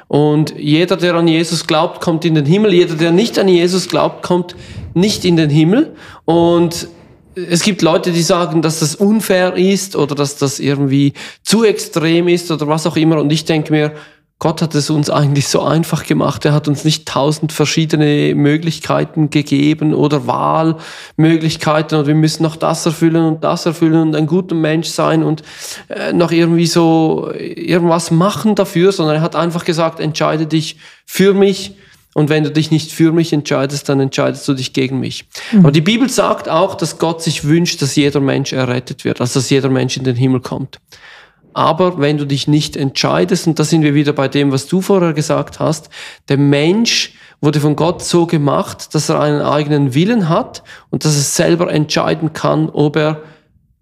Und 0.08 0.56
jeder, 0.58 0.98
der 0.98 1.14
an 1.14 1.28
Jesus 1.28 1.68
glaubt, 1.68 2.02
kommt 2.02 2.26
in 2.26 2.34
den 2.34 2.48
Himmel. 2.48 2.74
Jeder, 2.74 2.96
der 2.96 3.12
nicht 3.12 3.38
an 3.38 3.48
Jesus 3.48 3.88
glaubt, 3.88 4.24
kommt 4.24 4.56
nicht 4.96 5.26
in 5.26 5.38
den 5.38 5.52
Himmel. 5.52 5.96
Und 6.26 6.88
es 7.36 7.62
gibt 7.62 7.84
Leute, 7.84 8.12
die 8.12 8.24
sagen, 8.24 8.64
dass 8.64 8.80
das 8.80 8.96
unfair 8.96 9.56
ist 9.56 9.96
oder 9.96 10.16
dass 10.16 10.38
das 10.38 10.60
irgendwie 10.60 11.14
zu 11.44 11.64
extrem 11.64 12.28
ist 12.28 12.50
oder 12.50 12.68
was 12.68 12.88
auch 12.88 12.98
immer. 12.98 13.20
Und 13.20 13.32
ich 13.32 13.46
denke 13.46 13.72
mir, 13.72 13.94
Gott 14.40 14.62
hat 14.62 14.76
es 14.76 14.90
uns 14.90 15.10
eigentlich 15.10 15.48
so 15.48 15.62
einfach 15.62 16.06
gemacht. 16.06 16.44
Er 16.44 16.52
hat 16.52 16.68
uns 16.68 16.84
nicht 16.84 17.08
tausend 17.08 17.54
verschiedene 17.54 18.36
Möglichkeiten 18.36 19.30
gegeben 19.30 19.94
oder 19.94 20.28
Wahlmöglichkeiten 20.28 21.98
und 21.98 22.08
wir 22.08 22.16
müssen 22.16 22.44
noch 22.44 22.58
das 22.58 22.86
erfüllen 22.86 23.26
und 23.26 23.44
das 23.44 23.66
erfüllen 23.66 24.02
und 24.02 24.16
ein 24.16 24.28
guter 24.28 24.56
Mensch 24.56 24.90
sein 24.90 25.24
und 25.24 25.44
äh, 25.88 26.12
noch 26.12 26.32
irgendwie 26.32 26.68
so 26.68 27.32
irgendwas 27.34 28.12
machen 28.12 28.56
dafür, 28.56 28.92
sondern 28.92 29.16
er 29.18 29.22
hat 29.22 29.38
einfach 29.38 29.64
gesagt, 29.64 30.02
entscheide 30.02 30.46
dich 30.46 30.78
für 31.06 31.34
mich. 31.34 31.76
Und 32.14 32.30
wenn 32.30 32.44
du 32.44 32.52
dich 32.52 32.70
nicht 32.70 32.92
für 32.92 33.12
mich 33.12 33.34
entscheidest, 33.34 33.90
dann 33.90 34.00
entscheidest 34.00 34.48
du 34.48 34.54
dich 34.54 34.74
gegen 34.74 35.00
mich. 35.00 35.26
Mhm. 35.52 35.60
Aber 35.60 35.72
die 35.72 35.82
Bibel 35.82 36.10
sagt 36.10 36.48
auch, 36.48 36.76
dass 36.76 37.00
Gott 37.00 37.24
sich 37.24 37.46
wünscht, 37.46 37.82
dass 37.82 37.96
jeder 37.96 38.20
Mensch 38.20 38.54
errettet 38.54 39.04
wird, 39.04 39.20
also 39.20 39.40
dass 39.40 39.50
jeder 39.50 39.70
Mensch 39.70 39.98
in 39.98 40.04
den 40.04 40.16
Himmel 40.16 40.42
kommt. 40.42 40.80
Aber 41.54 42.00
wenn 42.00 42.18
du 42.18 42.26
dich 42.26 42.48
nicht 42.48 42.76
entscheidest, 42.76 43.48
und 43.48 43.60
da 43.60 43.64
sind 43.64 43.82
wir 43.82 43.94
wieder 43.94 44.14
bei 44.14 44.28
dem, 44.28 44.52
was 44.52 44.68
du 44.68 44.82
vorher 44.82 45.14
gesagt 45.14 45.60
hast, 45.60 45.90
der 46.30 46.38
Mensch 46.38 47.14
wurde 47.42 47.60
von 47.60 47.76
Gott 47.76 48.02
so 48.02 48.26
gemacht, 48.26 48.96
dass 48.96 49.10
er 49.10 49.20
einen 49.20 49.42
eigenen 49.42 49.94
Willen 49.94 50.30
hat 50.30 50.64
und 50.90 51.04
dass 51.04 51.16
er 51.16 51.22
selber 51.22 51.72
entscheiden 51.72 52.34
kann, 52.34 52.70
ob 52.70 52.96
er 52.96 53.22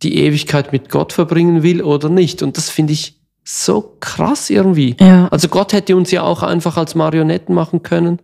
die 0.02 0.18
Ewigkeit 0.18 0.72
mit 0.72 0.90
Gott 0.90 1.14
verbringen 1.14 1.62
will 1.62 1.82
oder 1.84 2.10
nicht. 2.10 2.42
Und 2.42 2.58
das 2.58 2.70
finde 2.70 2.94
ich 2.94 3.22
so 3.44 3.98
krass 4.00 4.50
irgendwie. 4.50 4.96
Ja. 5.00 5.28
Also 5.30 5.48
Gott 5.48 5.74
hätte 5.74 5.96
uns 5.96 6.12
ja 6.12 6.24
auch 6.24 6.44
einfach 6.44 6.78
als 6.78 6.96
Marionetten 6.96 7.54
machen 7.54 7.84
können. 7.84 8.20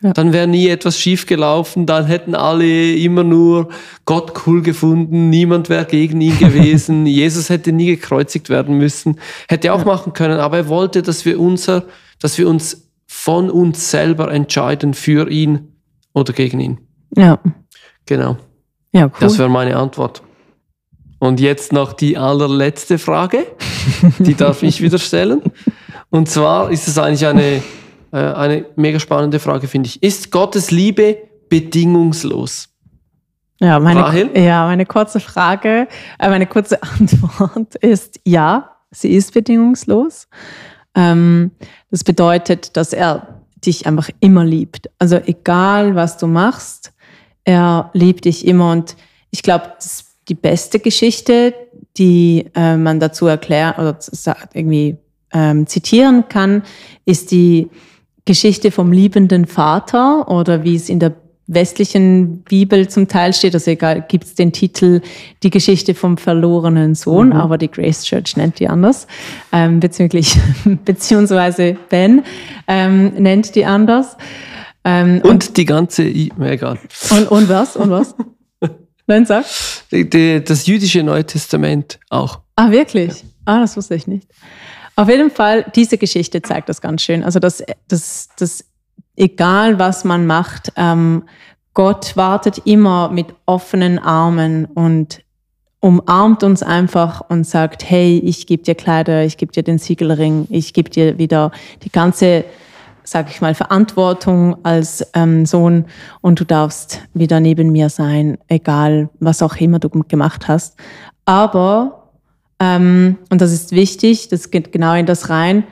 Ja. 0.00 0.12
Dann 0.12 0.32
wäre 0.32 0.46
nie 0.46 0.68
etwas 0.68 0.96
schief 0.98 1.26
gelaufen, 1.26 1.84
dann 1.84 2.06
hätten 2.06 2.36
alle 2.36 2.94
immer 2.94 3.24
nur 3.24 3.68
Gott 4.04 4.46
cool 4.46 4.62
gefunden, 4.62 5.28
niemand 5.28 5.68
wäre 5.68 5.86
gegen 5.86 6.20
ihn 6.20 6.38
gewesen, 6.38 7.04
Jesus 7.06 7.50
hätte 7.50 7.72
nie 7.72 7.86
gekreuzigt 7.86 8.48
werden 8.48 8.78
müssen, 8.78 9.18
hätte 9.48 9.72
auch 9.72 9.80
ja. 9.80 9.84
machen 9.84 10.12
können, 10.12 10.38
aber 10.38 10.58
er 10.58 10.68
wollte, 10.68 11.02
dass 11.02 11.24
wir 11.24 11.40
unser, 11.40 11.84
dass 12.20 12.38
wir 12.38 12.48
uns 12.48 12.88
von 13.08 13.50
uns 13.50 13.90
selber 13.90 14.30
entscheiden 14.30 14.94
für 14.94 15.28
ihn 15.28 15.72
oder 16.12 16.32
gegen 16.32 16.60
ihn. 16.60 16.78
Ja. 17.16 17.40
Genau. 18.06 18.36
Ja, 18.92 19.06
cool. 19.06 19.12
Das 19.18 19.38
wäre 19.38 19.48
meine 19.48 19.76
Antwort. 19.76 20.22
Und 21.18 21.40
jetzt 21.40 21.72
noch 21.72 21.92
die 21.92 22.16
allerletzte 22.16 22.98
Frage, 22.98 23.46
die 24.20 24.34
darf 24.34 24.62
ich 24.62 24.80
wieder 24.82 24.98
stellen. 24.98 25.42
Und 26.10 26.28
zwar 26.28 26.70
ist 26.70 26.86
es 26.86 26.98
eigentlich 26.98 27.26
eine 27.26 27.62
äh, 28.12 28.16
eine 28.16 28.66
mega 28.76 29.00
spannende 29.00 29.38
Frage, 29.38 29.68
finde 29.68 29.88
ich. 29.88 30.02
Ist 30.02 30.30
Gottes 30.30 30.70
Liebe 30.70 31.18
bedingungslos? 31.48 32.68
Ja, 33.60 33.80
meine, 33.80 34.38
ja, 34.38 34.66
meine 34.66 34.86
kurze 34.86 35.18
Frage, 35.18 35.88
äh, 36.18 36.28
meine 36.28 36.46
kurze 36.46 36.80
Antwort 37.00 37.74
ist 37.76 38.20
ja, 38.24 38.76
sie 38.90 39.10
ist 39.10 39.34
bedingungslos. 39.34 40.28
Ähm, 40.94 41.50
das 41.90 42.04
bedeutet, 42.04 42.76
dass 42.76 42.92
er 42.92 43.42
dich 43.64 43.86
einfach 43.86 44.10
immer 44.20 44.44
liebt. 44.44 44.88
Also 44.98 45.16
egal, 45.16 45.96
was 45.96 46.18
du 46.18 46.26
machst, 46.28 46.92
er 47.44 47.90
liebt 47.94 48.24
dich 48.24 48.46
immer. 48.46 48.70
Und 48.72 48.96
ich 49.30 49.42
glaube, 49.42 49.72
die 50.28 50.34
beste 50.34 50.78
Geschichte, 50.78 51.54
die 51.96 52.46
äh, 52.54 52.76
man 52.76 53.00
dazu 53.00 53.26
erklären 53.26 53.74
oder 53.78 53.98
irgendwie 54.54 54.98
ähm, 55.32 55.66
zitieren 55.66 56.28
kann, 56.28 56.62
ist 57.04 57.30
die 57.30 57.68
Geschichte 58.28 58.70
vom 58.70 58.92
liebenden 58.92 59.46
Vater 59.46 60.28
oder 60.28 60.62
wie 60.62 60.76
es 60.76 60.90
in 60.90 61.00
der 61.00 61.14
westlichen 61.46 62.42
Bibel 62.42 62.88
zum 62.88 63.08
Teil 63.08 63.32
steht, 63.32 63.54
also 63.54 63.70
egal, 63.70 64.04
gibt 64.06 64.24
es 64.24 64.34
den 64.34 64.52
Titel 64.52 65.00
Die 65.42 65.48
Geschichte 65.48 65.94
vom 65.94 66.18
verlorenen 66.18 66.94
Sohn, 66.94 67.28
mhm. 67.28 67.36
aber 67.36 67.56
die 67.56 67.70
Grace 67.70 68.04
Church 68.04 68.36
nennt 68.36 68.60
die 68.60 68.68
anders, 68.68 69.06
ähm, 69.50 69.80
bezüglich, 69.80 70.36
beziehungsweise 70.84 71.78
Ben 71.88 72.22
ähm, 72.66 73.14
nennt 73.14 73.54
die 73.54 73.64
anders. 73.64 74.18
Ähm, 74.84 75.22
und, 75.22 75.30
und, 75.30 75.56
die 75.56 75.64
ganze, 75.64 76.02
egal. 76.04 76.78
Und, 77.10 77.30
und 77.30 77.48
was, 77.48 77.76
und 77.76 77.90
was? 77.90 78.14
Nein, 79.06 79.24
sag. 79.24 79.46
Das 79.90 80.66
jüdische 80.66 81.02
Neue 81.02 81.24
Testament 81.24 81.98
auch. 82.10 82.40
Ah, 82.56 82.70
wirklich? 82.70 83.22
Ja. 83.22 83.28
Ah, 83.46 83.60
das 83.60 83.74
wusste 83.74 83.94
ich 83.94 84.06
nicht. 84.06 84.28
Auf 84.98 85.08
jeden 85.08 85.30
Fall, 85.30 85.64
diese 85.76 85.96
Geschichte 85.96 86.42
zeigt 86.42 86.68
das 86.68 86.80
ganz 86.80 87.02
schön. 87.02 87.22
Also, 87.22 87.38
dass, 87.38 87.62
dass, 87.86 88.30
dass 88.36 88.64
egal 89.14 89.78
was 89.78 90.04
man 90.04 90.26
macht, 90.26 90.72
ähm, 90.74 91.22
Gott 91.72 92.16
wartet 92.16 92.62
immer 92.64 93.08
mit 93.08 93.26
offenen 93.46 94.00
Armen 94.00 94.64
und 94.64 95.20
umarmt 95.78 96.42
uns 96.42 96.64
einfach 96.64 97.20
und 97.28 97.46
sagt, 97.46 97.88
hey, 97.88 98.20
ich 98.24 98.48
gebe 98.48 98.64
dir 98.64 98.74
Kleider, 98.74 99.22
ich 99.22 99.36
gebe 99.36 99.52
dir 99.52 99.62
den 99.62 99.78
Siegelring, 99.78 100.48
ich 100.50 100.72
gebe 100.72 100.90
dir 100.90 101.16
wieder 101.16 101.52
die 101.84 101.92
ganze, 101.92 102.44
sag 103.04 103.30
ich 103.30 103.40
mal, 103.40 103.54
Verantwortung 103.54 104.56
als 104.64 105.06
ähm, 105.14 105.46
Sohn 105.46 105.84
und 106.22 106.40
du 106.40 106.44
darfst 106.44 107.02
wieder 107.14 107.38
neben 107.38 107.70
mir 107.70 107.88
sein, 107.88 108.36
egal 108.48 109.10
was 109.20 109.42
auch 109.42 109.54
immer 109.58 109.78
du 109.78 109.90
gemacht 109.90 110.48
hast. 110.48 110.76
Aber 111.24 111.97
ähm, 112.60 113.18
und 113.30 113.40
das 113.40 113.52
ist 113.52 113.72
wichtig, 113.72 114.28
das 114.28 114.50
geht 114.50 114.72
genau 114.72 114.94
in 114.94 115.06
das 115.06 115.30
rein. 115.30 115.64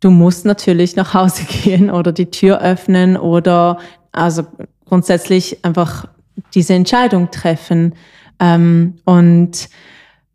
Du 0.00 0.10
musst 0.10 0.44
natürlich 0.44 0.96
nach 0.96 1.14
Hause 1.14 1.44
gehen 1.62 1.90
oder 1.90 2.12
die 2.12 2.30
Tür 2.30 2.60
öffnen 2.60 3.16
oder 3.16 3.78
also 4.10 4.44
grundsätzlich 4.84 5.64
einfach 5.64 6.06
diese 6.54 6.74
Entscheidung 6.74 7.30
treffen. 7.30 7.94
Ähm, 8.40 8.94
und 9.04 9.68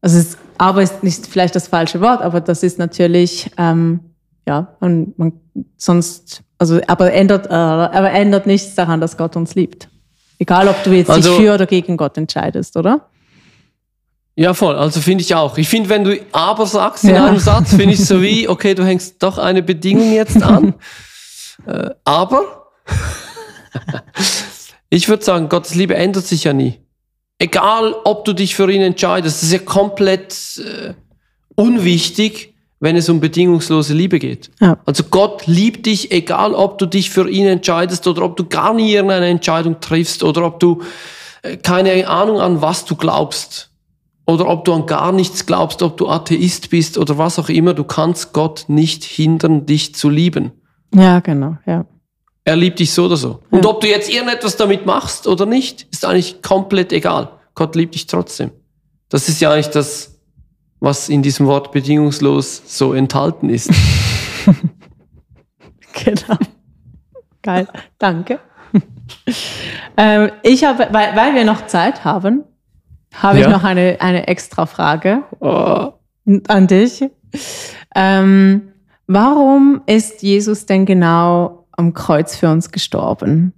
also 0.02 0.20
es, 0.20 0.38
aber 0.58 0.82
ist 0.82 1.04
nicht 1.04 1.28
vielleicht 1.28 1.56
das 1.56 1.68
falsche 1.68 2.02
Wort, 2.02 2.22
aber 2.22 2.42
das 2.42 2.64
ist 2.64 2.80
natürlich, 2.80 3.52
ähm, 3.58 4.00
ja, 4.48 4.76
und 4.80 5.18
man 5.20 5.34
sonst, 5.78 6.42
also 6.58 6.80
aber 6.88 7.12
ändert, 7.12 7.48
äh, 7.48 7.54
aber 7.54 8.12
ändert 8.12 8.48
nichts 8.48 8.76
daran, 8.76 9.02
dass 9.02 9.18
Gott 9.18 9.36
uns 9.36 9.56
liebt. 9.56 9.90
Egal, 10.40 10.68
ob 10.68 10.82
du 10.84 10.92
jetzt 10.92 11.10
also, 11.10 11.30
dich 11.30 11.40
für 11.40 11.54
oder 11.54 11.66
gegen 11.66 11.98
Gott 11.98 12.18
entscheidest, 12.18 12.78
oder? 12.78 13.08
Ja, 14.40 14.54
voll. 14.54 14.76
Also 14.76 15.02
finde 15.02 15.24
ich 15.24 15.34
auch. 15.34 15.58
Ich 15.58 15.68
finde, 15.68 15.90
wenn 15.90 16.04
du 16.04 16.20
aber 16.32 16.68
sagst 16.68 17.04
in 17.04 17.16
ja. 17.16 17.26
einem 17.26 17.40
Satz, 17.40 17.72
finde 17.72 17.96
ich 17.96 18.06
so 18.06 18.22
wie, 18.22 18.48
okay, 18.48 18.76
du 18.76 18.86
hängst 18.86 19.22
doch 19.24 19.40
eine 19.40 19.64
Bedingung 19.64 20.14
jetzt 20.14 20.44
an. 20.44 20.76
äh, 21.66 21.90
aber 22.06 22.68
ich 24.92 25.10
würde 25.10 25.24
sagen, 25.24 25.50
Gottes 25.50 25.74
Liebe 25.74 25.96
ändert 25.96 26.28
sich 26.28 26.44
ja 26.44 26.54
nie. 26.54 26.80
Egal, 27.40 27.96
ob 28.04 28.26
du 28.26 28.34
dich 28.34 28.56
für 28.56 28.72
ihn 28.72 28.82
entscheidest, 28.82 29.38
das 29.38 29.44
ist 29.44 29.54
ja 29.54 29.60
komplett 29.60 30.36
äh, 30.60 30.94
unwichtig, 31.56 32.54
wenn 32.80 32.96
es 32.96 33.10
um 33.10 33.20
bedingungslose 33.20 33.96
Liebe 33.96 34.20
geht. 34.20 34.52
Ja. 34.62 34.78
Also 34.86 35.06
Gott 35.06 35.48
liebt 35.48 35.88
dich, 35.88 36.12
egal 36.12 36.54
ob 36.54 36.78
du 36.78 36.86
dich 36.86 37.10
für 37.10 37.28
ihn 37.28 37.48
entscheidest 37.48 38.06
oder 38.06 38.22
ob 38.22 38.38
du 38.38 38.46
gar 38.46 38.76
nie 38.76 38.94
irgendeine 38.94 39.30
Entscheidung 39.30 39.80
triffst 39.80 40.22
oder 40.22 40.46
ob 40.46 40.60
du 40.60 40.84
äh, 41.42 41.58
keine 41.58 42.08
Ahnung 42.08 42.40
an 42.40 42.62
was 42.62 42.86
du 42.86 42.96
glaubst 42.96 43.67
oder 44.28 44.48
ob 44.50 44.66
du 44.66 44.74
an 44.74 44.86
gar 44.86 45.12
nichts 45.14 45.46
glaubst, 45.46 45.82
ob 45.82 45.98
du 45.98 46.10
Atheist 46.10 46.70
bist 46.70 46.98
oder 46.98 47.18
was 47.18 47.40
auch 47.40 47.50
immer, 47.50 47.74
du 47.74 47.86
kannst 47.86 48.34
Gott 48.34 48.66
nicht 48.68 49.04
hindern, 49.06 49.66
dich 49.66 49.96
zu 49.96 50.10
lieben. 50.10 50.52
Ja, 50.94 51.22
genau, 51.22 51.58
ja. 51.66 51.86
Er 52.44 52.56
liebt 52.56 52.80
dich 52.80 52.94
so 52.94 53.06
oder 53.06 53.18
so. 53.18 53.40
Ja. 53.52 53.58
Und 53.58 53.66
ob 53.66 53.82
du 53.82 53.88
jetzt 53.88 54.10
irgendetwas 54.10 54.58
damit 54.58 54.86
machst 54.86 55.28
oder 55.28 55.46
nicht, 55.46 55.88
ist 55.92 56.06
eigentlich 56.06 56.42
komplett 56.42 56.94
egal. 56.94 57.30
Gott 57.56 57.76
liebt 57.76 57.96
dich 57.96 58.06
trotzdem. 58.06 58.52
Das 59.10 59.30
ist 59.30 59.42
ja 59.42 59.52
eigentlich 59.52 59.70
das, 59.70 60.20
was 60.80 61.10
in 61.10 61.24
diesem 61.24 61.48
Wort 61.48 61.72
bedingungslos 61.72 62.62
so 62.66 62.94
enthalten 62.94 63.50
ist. 63.50 63.70
genau. 66.04 66.38
Geil, 67.42 67.68
danke. 67.98 68.40
ähm, 69.98 70.32
ich 70.44 70.66
habe, 70.66 70.88
weil, 70.92 71.16
weil 71.16 71.34
wir 71.34 71.46
noch 71.46 71.68
Zeit 71.68 72.04
haben, 72.04 72.44
habe 73.22 73.40
ja. 73.40 73.48
ich 73.48 73.52
noch 73.52 73.64
eine, 73.64 73.98
eine 74.00 74.28
extra 74.28 74.66
Frage 74.66 75.24
oh. 75.40 75.94
an 76.48 76.68
dich. 76.68 77.04
Ähm, 77.96 78.74
warum 79.08 79.82
ist 79.86 80.22
Jesus 80.22 80.66
denn 80.66 80.86
genau 80.86 81.66
am 81.72 81.94
Kreuz 81.94 82.36
für 82.36 82.50
uns 82.50 82.72
gestorben? 82.72 83.54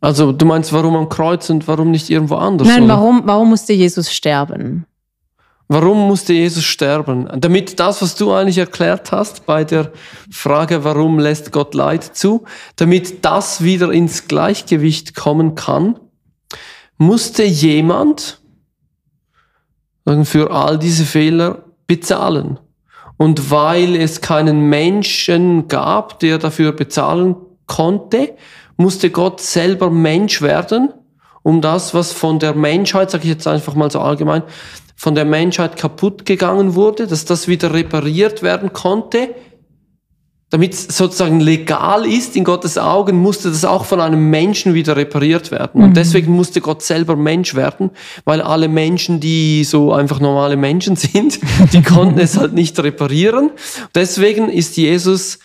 Also 0.00 0.32
du 0.32 0.46
meinst, 0.46 0.72
warum 0.72 0.96
am 0.96 1.08
Kreuz 1.08 1.50
und 1.50 1.68
warum 1.68 1.90
nicht 1.90 2.08
irgendwo 2.08 2.36
anders? 2.36 2.66
Nein, 2.66 2.88
warum, 2.88 3.22
warum 3.24 3.50
musste 3.50 3.72
Jesus 3.72 4.10
sterben? 4.12 4.86
Warum 5.68 6.08
musste 6.08 6.32
Jesus 6.32 6.64
sterben? 6.64 7.28
Damit 7.36 7.78
das, 7.78 8.02
was 8.02 8.16
du 8.16 8.32
eigentlich 8.32 8.58
erklärt 8.58 9.12
hast 9.12 9.46
bei 9.46 9.62
der 9.62 9.92
Frage, 10.30 10.82
warum 10.84 11.18
lässt 11.18 11.52
Gott 11.52 11.74
Leid 11.74 12.02
zu, 12.02 12.44
damit 12.76 13.24
das 13.24 13.62
wieder 13.62 13.92
ins 13.92 14.26
Gleichgewicht 14.26 15.14
kommen 15.14 15.54
kann 15.54 15.96
musste 17.00 17.44
jemand 17.44 18.42
für 20.24 20.50
all 20.50 20.78
diese 20.78 21.06
Fehler 21.06 21.64
bezahlen. 21.86 22.58
Und 23.16 23.50
weil 23.50 23.96
es 23.96 24.20
keinen 24.20 24.68
Menschen 24.68 25.66
gab, 25.66 26.18
der 26.20 26.36
dafür 26.36 26.72
bezahlen 26.72 27.36
konnte, 27.66 28.34
musste 28.76 29.08
Gott 29.10 29.40
selber 29.40 29.90
Mensch 29.90 30.42
werden, 30.42 30.92
um 31.42 31.62
das, 31.62 31.94
was 31.94 32.12
von 32.12 32.38
der 32.38 32.54
Menschheit, 32.54 33.10
sage 33.10 33.24
ich 33.24 33.30
jetzt 33.30 33.46
einfach 33.46 33.74
mal 33.74 33.90
so 33.90 34.00
allgemein, 34.00 34.42
von 34.94 35.14
der 35.14 35.24
Menschheit 35.24 35.78
kaputt 35.78 36.26
gegangen 36.26 36.74
wurde, 36.74 37.06
dass 37.06 37.24
das 37.24 37.48
wieder 37.48 37.72
repariert 37.72 38.42
werden 38.42 38.74
konnte, 38.74 39.34
damit 40.50 40.74
es 40.74 40.96
sozusagen 40.96 41.38
legal 41.38 42.04
ist 42.04 42.34
in 42.34 42.42
Gottes 42.42 42.76
Augen, 42.76 43.16
musste 43.18 43.50
das 43.50 43.64
auch 43.64 43.84
von 43.84 44.00
einem 44.00 44.30
Menschen 44.30 44.74
wieder 44.74 44.96
repariert 44.96 45.52
werden. 45.52 45.80
Und 45.80 45.96
deswegen 45.96 46.32
musste 46.32 46.60
Gott 46.60 46.82
selber 46.82 47.14
Mensch 47.14 47.54
werden, 47.54 47.90
weil 48.24 48.42
alle 48.42 48.66
Menschen, 48.66 49.20
die 49.20 49.62
so 49.62 49.92
einfach 49.92 50.18
normale 50.18 50.56
Menschen 50.56 50.96
sind, 50.96 51.38
die 51.72 51.82
konnten 51.82 52.18
es 52.18 52.36
halt 52.36 52.52
nicht 52.52 52.78
reparieren. 52.80 53.52
Deswegen 53.94 54.48
ist 54.48 54.76
Jesus, 54.76 55.38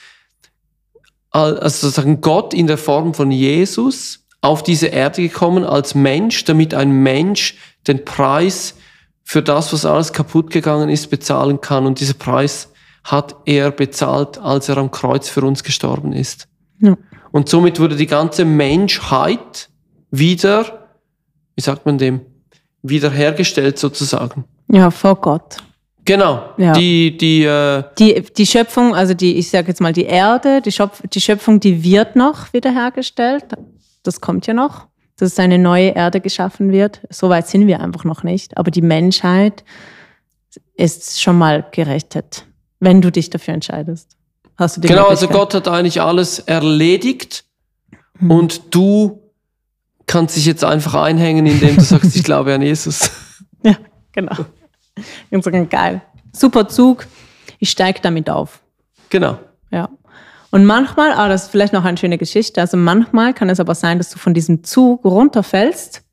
also 1.30 1.60
sozusagen 1.68 2.22
Gott 2.22 2.56
in 2.56 2.66
der 2.66 2.80
Form 2.80 3.14
von 3.14 3.30
Jesus 3.30 4.26
auf 4.42 4.64
diese 4.64 4.88
Erde 4.88 5.22
gekommen 5.22 5.64
als 5.66 5.94
Mensch, 5.94 6.46
damit 6.46 6.74
ein 6.74 6.92
Mensch 6.92 7.58
den 7.88 8.04
Preis 8.06 8.74
für 9.24 9.44
das, 9.44 9.72
was 9.72 9.86
alles 9.86 10.14
kaputt 10.14 10.50
gegangen 10.50 10.90
ist, 10.90 11.12
bezahlen 11.12 11.62
kann. 11.62 11.86
Und 11.86 12.00
dieser 12.00 12.14
Preis 12.16 12.70
hat 13.06 13.36
er 13.46 13.72
bezahlt, 13.72 14.40
als 14.40 14.68
er 14.68 14.78
am 14.78 14.90
Kreuz 14.90 15.30
für 15.30 15.42
uns 15.44 15.64
gestorben 15.64 16.12
ist. 16.12 16.48
Ja. 16.80 16.98
Und 17.32 17.48
somit 17.48 17.80
wurde 17.80 17.96
die 17.96 18.08
ganze 18.08 18.46
Menschheit 18.46 19.70
wieder, 20.10 20.88
wie 21.56 21.62
sagt 21.62 21.86
man 21.86 22.00
dem, 22.00 22.22
wiederhergestellt 22.82 23.78
sozusagen. 23.78 24.46
Ja, 24.70 24.90
vor 24.90 25.16
Gott. 25.16 25.58
Genau. 26.04 26.50
Ja. 26.58 26.74
Die, 26.74 27.16
die, 27.16 27.44
äh 27.44 27.84
die, 28.00 28.22
die 28.22 28.46
Schöpfung, 28.46 28.96
also 28.96 29.14
die, 29.14 29.38
ich 29.38 29.50
sage 29.50 29.68
jetzt 29.68 29.82
mal 29.82 29.94
die 29.94 30.06
Erde, 30.06 30.62
die, 30.62 30.72
Schöpf 30.72 31.02
die 31.08 31.22
Schöpfung, 31.22 31.60
die 31.60 31.84
wird 31.84 32.16
noch 32.16 32.54
wiederhergestellt. 32.54 33.46
Das 34.02 34.20
kommt 34.20 34.48
ja 34.48 34.54
noch, 34.54 34.88
dass 35.18 35.38
eine 35.38 35.60
neue 35.60 35.90
Erde 35.90 36.22
geschaffen 36.22 36.72
wird. 36.72 37.02
So 37.12 37.30
weit 37.30 37.48
sind 37.48 37.68
wir 37.68 37.82
einfach 37.82 38.04
noch 38.04 38.24
nicht. 38.24 38.58
Aber 38.58 38.72
die 38.72 38.82
Menschheit 38.82 39.64
ist 40.76 41.22
schon 41.22 41.38
mal 41.38 41.66
gerettet 41.72 42.46
wenn 42.80 43.02
du 43.02 43.12
dich 43.12 43.30
dafür 43.30 43.54
entscheidest. 43.54 44.16
Hast 44.58 44.78
du 44.78 44.82
die 44.82 44.88
genau, 44.88 45.08
also 45.08 45.28
Gott 45.28 45.54
hat 45.54 45.68
eigentlich 45.68 46.02
alles 46.02 46.40
erledigt 46.40 47.44
mhm. 48.20 48.32
und 48.32 48.76
du 48.76 49.22
kannst 50.08 50.38
dich 50.38 50.46
jetzt 50.46 50.64
einfach 50.64 50.94
einhängen, 50.94 51.46
indem 51.46 51.76
du 51.76 51.82
sagst, 51.82 52.16
ich 52.16 52.24
glaube 52.24 52.54
an 52.54 52.62
Jesus. 52.62 53.12
Ja, 53.64 53.78
genau. 54.12 54.36
Ganz 55.32 55.70
geil. 55.70 56.02
Super 56.32 56.68
Zug. 56.68 57.08
Ich 57.58 57.72
steige 57.72 58.00
damit 58.02 58.30
auf. 58.30 58.60
Genau. 59.10 59.40
Ja. 59.72 59.90
Und 60.52 60.66
manchmal, 60.66 61.14
ah, 61.14 61.28
das 61.28 61.46
ist 61.46 61.52
vielleicht 61.52 61.74
noch 61.74 61.84
eine 61.84 61.98
schöne 61.98 62.18
Geschichte, 62.18 62.62
also 62.62 62.78
manchmal 62.78 63.34
kann 63.34 63.50
es 63.50 63.60
aber 63.60 63.76
sein, 63.76 63.98
dass 63.98 64.10
du 64.10 64.20
von 64.20 64.34
diesem 64.34 64.64
Zug 64.64 65.04
runterfällst, 65.04 66.04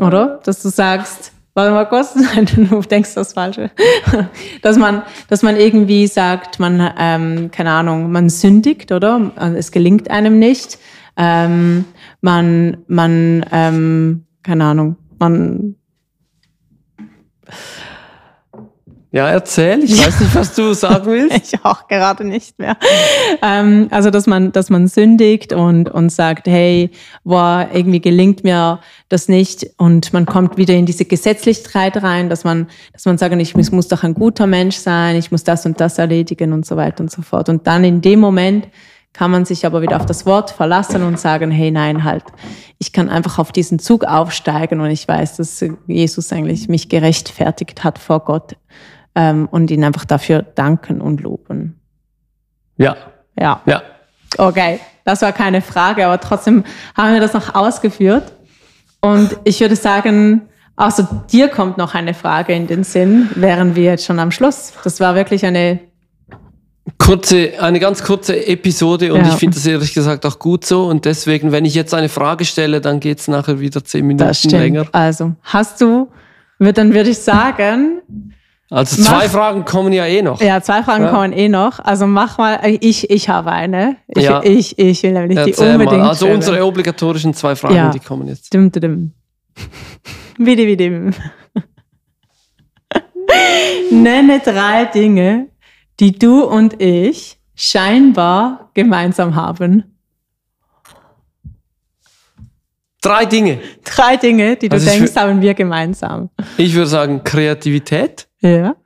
oder? 0.00 0.40
Dass 0.44 0.62
du 0.62 0.68
sagst, 0.68 1.32
Warte 1.58 1.72
mal 1.72 1.86
kurz, 1.86 2.14
du 2.14 2.82
denkst 2.82 3.14
das 3.14 3.32
Falsche. 3.32 3.72
Dass 4.62 4.78
man, 4.78 5.02
dass 5.26 5.42
man 5.42 5.56
irgendwie 5.56 6.06
sagt, 6.06 6.60
man, 6.60 6.92
ähm, 6.96 7.50
keine 7.50 7.72
Ahnung, 7.72 8.12
man 8.12 8.28
sündigt, 8.28 8.92
oder? 8.92 9.32
Es 9.56 9.72
gelingt 9.72 10.08
einem 10.08 10.38
nicht. 10.38 10.78
Ähm, 11.16 11.84
man, 12.20 12.76
man, 12.86 13.44
ähm, 13.50 14.24
keine 14.44 14.66
Ahnung, 14.66 14.98
man 15.18 15.74
ja, 19.10 19.26
erzähl. 19.30 19.82
Ich 19.84 20.04
weiß 20.04 20.20
nicht, 20.20 20.34
was 20.34 20.54
du 20.54 20.72
sagen 20.74 21.06
willst. 21.06 21.54
ich 21.54 21.64
auch 21.64 21.88
gerade 21.88 22.24
nicht 22.24 22.58
mehr. 22.58 22.76
Ähm, 23.42 23.88
also, 23.90 24.10
dass 24.10 24.26
man, 24.26 24.52
dass 24.52 24.68
man 24.68 24.86
sündigt 24.86 25.54
und, 25.54 25.88
und 25.88 26.10
sagt, 26.10 26.46
hey, 26.46 26.90
boah, 27.24 27.68
irgendwie 27.72 28.00
gelingt 28.00 28.44
mir 28.44 28.80
das 29.08 29.28
nicht. 29.28 29.66
Und 29.78 30.12
man 30.12 30.26
kommt 30.26 30.58
wieder 30.58 30.74
in 30.74 30.84
diese 30.84 31.06
Gesetzlichkeit 31.06 32.02
rein, 32.02 32.28
dass 32.28 32.44
man, 32.44 32.66
dass 32.92 33.06
man 33.06 33.16
sagt, 33.16 33.34
ich 33.36 33.56
muss, 33.56 33.72
muss 33.72 33.88
doch 33.88 34.02
ein 34.02 34.12
guter 34.12 34.46
Mensch 34.46 34.76
sein, 34.76 35.16
ich 35.16 35.30
muss 35.30 35.42
das 35.42 35.64
und 35.64 35.80
das 35.80 35.96
erledigen 35.96 36.52
und 36.52 36.66
so 36.66 36.76
weiter 36.76 37.00
und 37.00 37.10
so 37.10 37.22
fort. 37.22 37.48
Und 37.48 37.66
dann 37.66 37.84
in 37.84 38.02
dem 38.02 38.20
Moment 38.20 38.68
kann 39.14 39.30
man 39.30 39.46
sich 39.46 39.64
aber 39.64 39.80
wieder 39.80 39.96
auf 39.96 40.06
das 40.06 40.26
Wort 40.26 40.50
verlassen 40.50 41.02
und 41.02 41.18
sagen, 41.18 41.50
hey, 41.50 41.70
nein, 41.70 42.04
halt, 42.04 42.24
ich 42.78 42.92
kann 42.92 43.08
einfach 43.08 43.38
auf 43.38 43.52
diesen 43.52 43.78
Zug 43.78 44.04
aufsteigen 44.04 44.80
und 44.80 44.90
ich 44.90 45.08
weiß, 45.08 45.38
dass 45.38 45.64
Jesus 45.86 46.30
eigentlich 46.30 46.68
mich 46.68 46.90
gerechtfertigt 46.90 47.82
hat 47.84 47.98
vor 47.98 48.20
Gott 48.20 48.56
ähm, 49.14 49.48
und 49.50 49.70
ihn 49.70 49.84
einfach 49.84 50.04
dafür 50.04 50.42
danken 50.42 51.00
und 51.00 51.20
loben. 51.20 51.80
Ja. 52.76 52.96
Ja. 53.38 53.62
Ja. 53.66 53.82
Okay, 54.36 54.80
das 55.04 55.22
war 55.22 55.32
keine 55.32 55.62
Frage, 55.62 56.06
aber 56.06 56.20
trotzdem 56.20 56.64
haben 56.96 57.14
wir 57.14 57.20
das 57.20 57.32
noch 57.32 57.54
ausgeführt. 57.54 58.32
Und 59.00 59.36
ich 59.44 59.60
würde 59.60 59.76
sagen, 59.76 60.42
außer 60.76 61.24
dir 61.30 61.48
kommt 61.48 61.78
noch 61.78 61.94
eine 61.94 62.14
Frage 62.14 62.52
in 62.52 62.66
den 62.66 62.84
Sinn, 62.84 63.30
wären 63.34 63.74
wir 63.74 63.84
jetzt 63.84 64.04
schon 64.04 64.18
am 64.18 64.30
Schluss. 64.30 64.72
Das 64.84 65.00
war 65.00 65.14
wirklich 65.14 65.46
eine 65.46 65.80
kurze, 66.98 67.52
eine 67.60 67.80
ganz 67.80 68.02
kurze 68.02 68.46
Episode 68.46 69.12
und 69.12 69.20
ja. 69.20 69.28
ich 69.28 69.34
finde 69.34 69.56
das 69.56 69.66
ehrlich 69.66 69.94
gesagt 69.94 70.26
auch 70.26 70.38
gut 70.38 70.64
so. 70.64 70.86
Und 70.86 71.04
deswegen, 71.04 71.52
wenn 71.52 71.64
ich 71.64 71.74
jetzt 71.74 71.94
eine 71.94 72.08
Frage 72.08 72.44
stelle, 72.44 72.80
dann 72.80 73.00
geht 73.00 73.20
es 73.20 73.28
nachher 73.28 73.60
wieder 73.60 73.84
zehn 73.84 74.06
Minuten 74.06 74.50
länger. 74.50 74.86
Also, 74.92 75.34
hast 75.42 75.80
du, 75.80 76.08
dann 76.58 76.92
würde 76.94 77.10
ich 77.10 77.18
sagen, 77.18 78.02
also 78.70 79.02
zwei 79.02 79.24
mach, 79.24 79.32
Fragen 79.32 79.64
kommen 79.64 79.92
ja 79.92 80.06
eh 80.06 80.20
noch. 80.20 80.40
Ja, 80.42 80.60
zwei 80.60 80.82
Fragen 80.82 81.04
ja. 81.04 81.10
kommen 81.10 81.32
eh 81.32 81.48
noch. 81.48 81.78
Also 81.78 82.06
mach 82.06 82.36
mal, 82.36 82.60
ich, 82.80 83.08
ich 83.10 83.28
habe 83.28 83.50
eine. 83.50 83.96
Ich, 84.08 84.24
ja. 84.24 84.42
ich, 84.42 84.78
ich 84.78 85.02
will 85.02 85.12
nämlich 85.12 85.38
Erzähl 85.38 85.68
die 85.68 85.72
unbedingt. 85.72 86.02
Mal. 86.02 86.08
Also 86.08 86.26
stellen. 86.26 86.36
unsere 86.36 86.64
obligatorischen 86.64 87.32
zwei 87.32 87.56
Fragen, 87.56 87.74
ja. 87.74 87.90
die 87.90 88.00
kommen 88.00 88.28
jetzt. 88.28 88.52
Dim, 88.52 88.70
dim. 88.70 89.12
Wie 90.36 90.76
dim. 90.76 91.14
Nenne 93.90 94.40
drei 94.40 94.84
Dinge, 94.84 95.48
die 95.98 96.12
du 96.12 96.44
und 96.44 96.80
ich 96.80 97.38
scheinbar 97.54 98.70
gemeinsam 98.74 99.34
haben. 99.34 99.96
Drei 103.00 103.24
Dinge. 103.24 103.60
Drei 103.84 104.16
Dinge, 104.16 104.56
die 104.56 104.68
du 104.68 104.74
also 104.74 104.90
denkst, 104.90 105.16
haben 105.16 105.40
wir 105.40 105.54
gemeinsam. 105.54 106.30
Ich 106.56 106.74
würde 106.74 106.88
sagen 106.88 107.24
Kreativität. 107.24 108.27
Ja. 108.40 108.76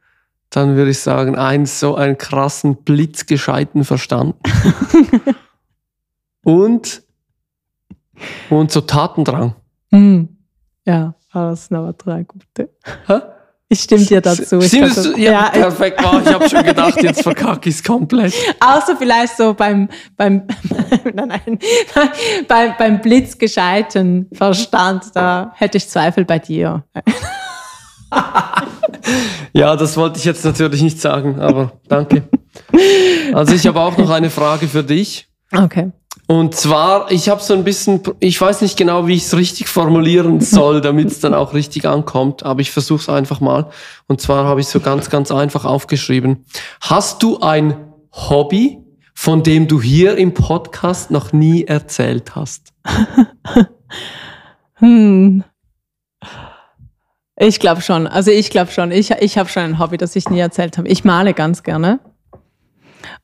Dann 0.51 0.77
würde 0.77 0.91
ich 0.91 0.99
sagen, 0.99 1.37
ein 1.37 1.65
so 1.67 1.95
einen 1.95 2.19
krassen, 2.19 2.77
blitzgescheiten 2.77 3.85
Verstand. 3.85 4.35
und, 6.45 7.03
und 8.51 8.71
so 8.71 8.83
Tatendrang. 8.83 9.55
Hm. 9.91 10.29
Ja, 10.85 11.15
das 11.33 11.67
sind 11.67 11.77
aber 11.77 11.95
drei 11.95 12.25
gute. 12.25 12.71
Hä? 13.07 13.21
Ich 13.73 13.81
stimme 13.81 14.05
dir 14.05 14.21
dazu. 14.21 14.59
Ich 14.59 14.69
Stimmst 14.69 15.07
du? 15.07 15.17
Ja, 15.17 15.31
ja, 15.31 15.49
perfekt. 15.49 15.99
Wow, 16.03 16.21
ich 16.23 16.31
habe 16.31 16.47
schon 16.47 16.63
gedacht, 16.63 17.03
jetzt 17.03 17.23
verkacke 17.23 17.71
ich 17.71 17.77
es 17.77 17.83
komplett. 17.83 18.35
Außer 18.61 18.97
vielleicht 18.99 19.35
so 19.39 19.55
beim, 19.55 19.89
beim, 20.15 20.47
nein, 21.15 21.29
nein, 21.29 21.59
beim, 22.49 22.75
beim 22.77 23.01
blitzgescheiten 23.01 24.29
Verstand, 24.35 25.05
da 25.15 25.53
hätte 25.57 25.79
ich 25.79 25.89
Zweifel 25.89 26.27
bei 26.27 26.39
dir. 26.39 26.85
Ja, 29.53 29.77
das 29.77 29.97
wollte 29.97 30.19
ich 30.19 30.25
jetzt 30.25 30.45
natürlich 30.45 30.83
nicht 30.83 31.01
sagen, 31.01 31.41
aber 31.41 31.73
danke. 31.89 32.25
Also 33.33 33.55
ich 33.55 33.67
habe 33.67 33.81
auch 33.81 33.97
noch 33.97 34.11
eine 34.11 34.31
Frage 34.31 34.69
für 34.69 34.85
dich. 34.85 35.29
Okay. 35.57 35.93
Und 36.27 36.55
zwar, 36.55 37.11
ich 37.11 37.29
habe 37.29 37.43
so 37.43 37.53
ein 37.53 37.65
bisschen, 37.65 38.01
ich 38.21 38.41
weiß 38.41 38.63
nicht 38.63 38.79
genau, 38.79 39.07
wie 39.07 39.15
ich 39.15 39.25
es 39.25 39.37
richtig 39.37 39.69
formulieren 39.69 40.41
soll, 40.41 40.81
damit 40.81 41.09
es 41.09 41.21
dann 41.21 41.35
auch 41.35 41.53
richtig 41.53 41.87
ankommt, 41.87 42.43
aber 42.45 42.61
ich 42.61 42.71
versuche 42.71 43.01
es 43.01 43.09
einfach 43.09 43.41
mal. 43.41 43.69
Und 44.07 44.21
zwar 44.21 44.45
habe 44.45 44.61
ich 44.61 44.69
so 44.69 44.81
ganz, 44.81 45.11
ganz 45.11 45.31
einfach 45.31 45.65
aufgeschrieben. 45.65 46.45
Hast 46.81 47.23
du 47.23 47.41
ein 47.41 47.77
Hobby, 48.13 48.79
von 49.15 49.43
dem 49.43 49.69
du 49.69 49.83
hier 49.83 50.17
im 50.17 50.33
Podcast 50.33 51.11
noch 51.11 51.33
nie 51.33 51.65
erzählt 51.65 52.35
hast? 52.35 52.73
hm. 54.75 55.45
Ich 57.43 57.59
glaube 57.59 57.81
schon. 57.81 58.07
Also 58.07 58.31
ich 58.31 58.51
glaube 58.51 58.71
schon. 58.71 58.93
Ich, 58.93 59.11
ich 59.11 59.37
habe 59.37 59.49
schon 59.49 59.65
ein 59.65 59.79
Hobby, 59.81 59.97
das 59.97 60.15
ich 60.15 60.31
nie 60.31 60.39
erzählt 60.39 60.79
habe. 60.79 60.87
Ich 60.87 61.03
male 61.03 61.35
ganz 61.35 61.65
gerne. 61.65 61.99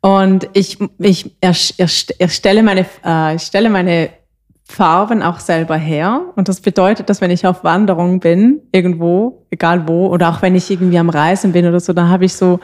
Und 0.00 0.48
ich, 0.54 0.76
ich 0.98 1.30
erstelle, 1.40 2.64
meine, 2.64 2.84
äh, 3.04 3.38
stelle 3.38 3.70
meine 3.70 4.10
Farben 4.64 5.22
auch 5.22 5.38
selber 5.38 5.76
her. 5.76 6.22
Und 6.34 6.48
das 6.48 6.60
bedeutet, 6.60 7.08
dass 7.08 7.20
wenn 7.20 7.30
ich 7.30 7.46
auf 7.46 7.62
Wanderung 7.62 8.18
bin, 8.18 8.60
irgendwo, 8.72 9.46
egal 9.50 9.86
wo, 9.86 10.08
oder 10.08 10.30
auch 10.30 10.42
wenn 10.42 10.56
ich 10.56 10.68
irgendwie 10.68 10.98
am 10.98 11.10
Reisen 11.10 11.52
bin 11.52 11.64
oder 11.68 11.78
so, 11.78 11.92
dann 11.92 12.08
habe 12.08 12.24
ich 12.24 12.34
so 12.34 12.58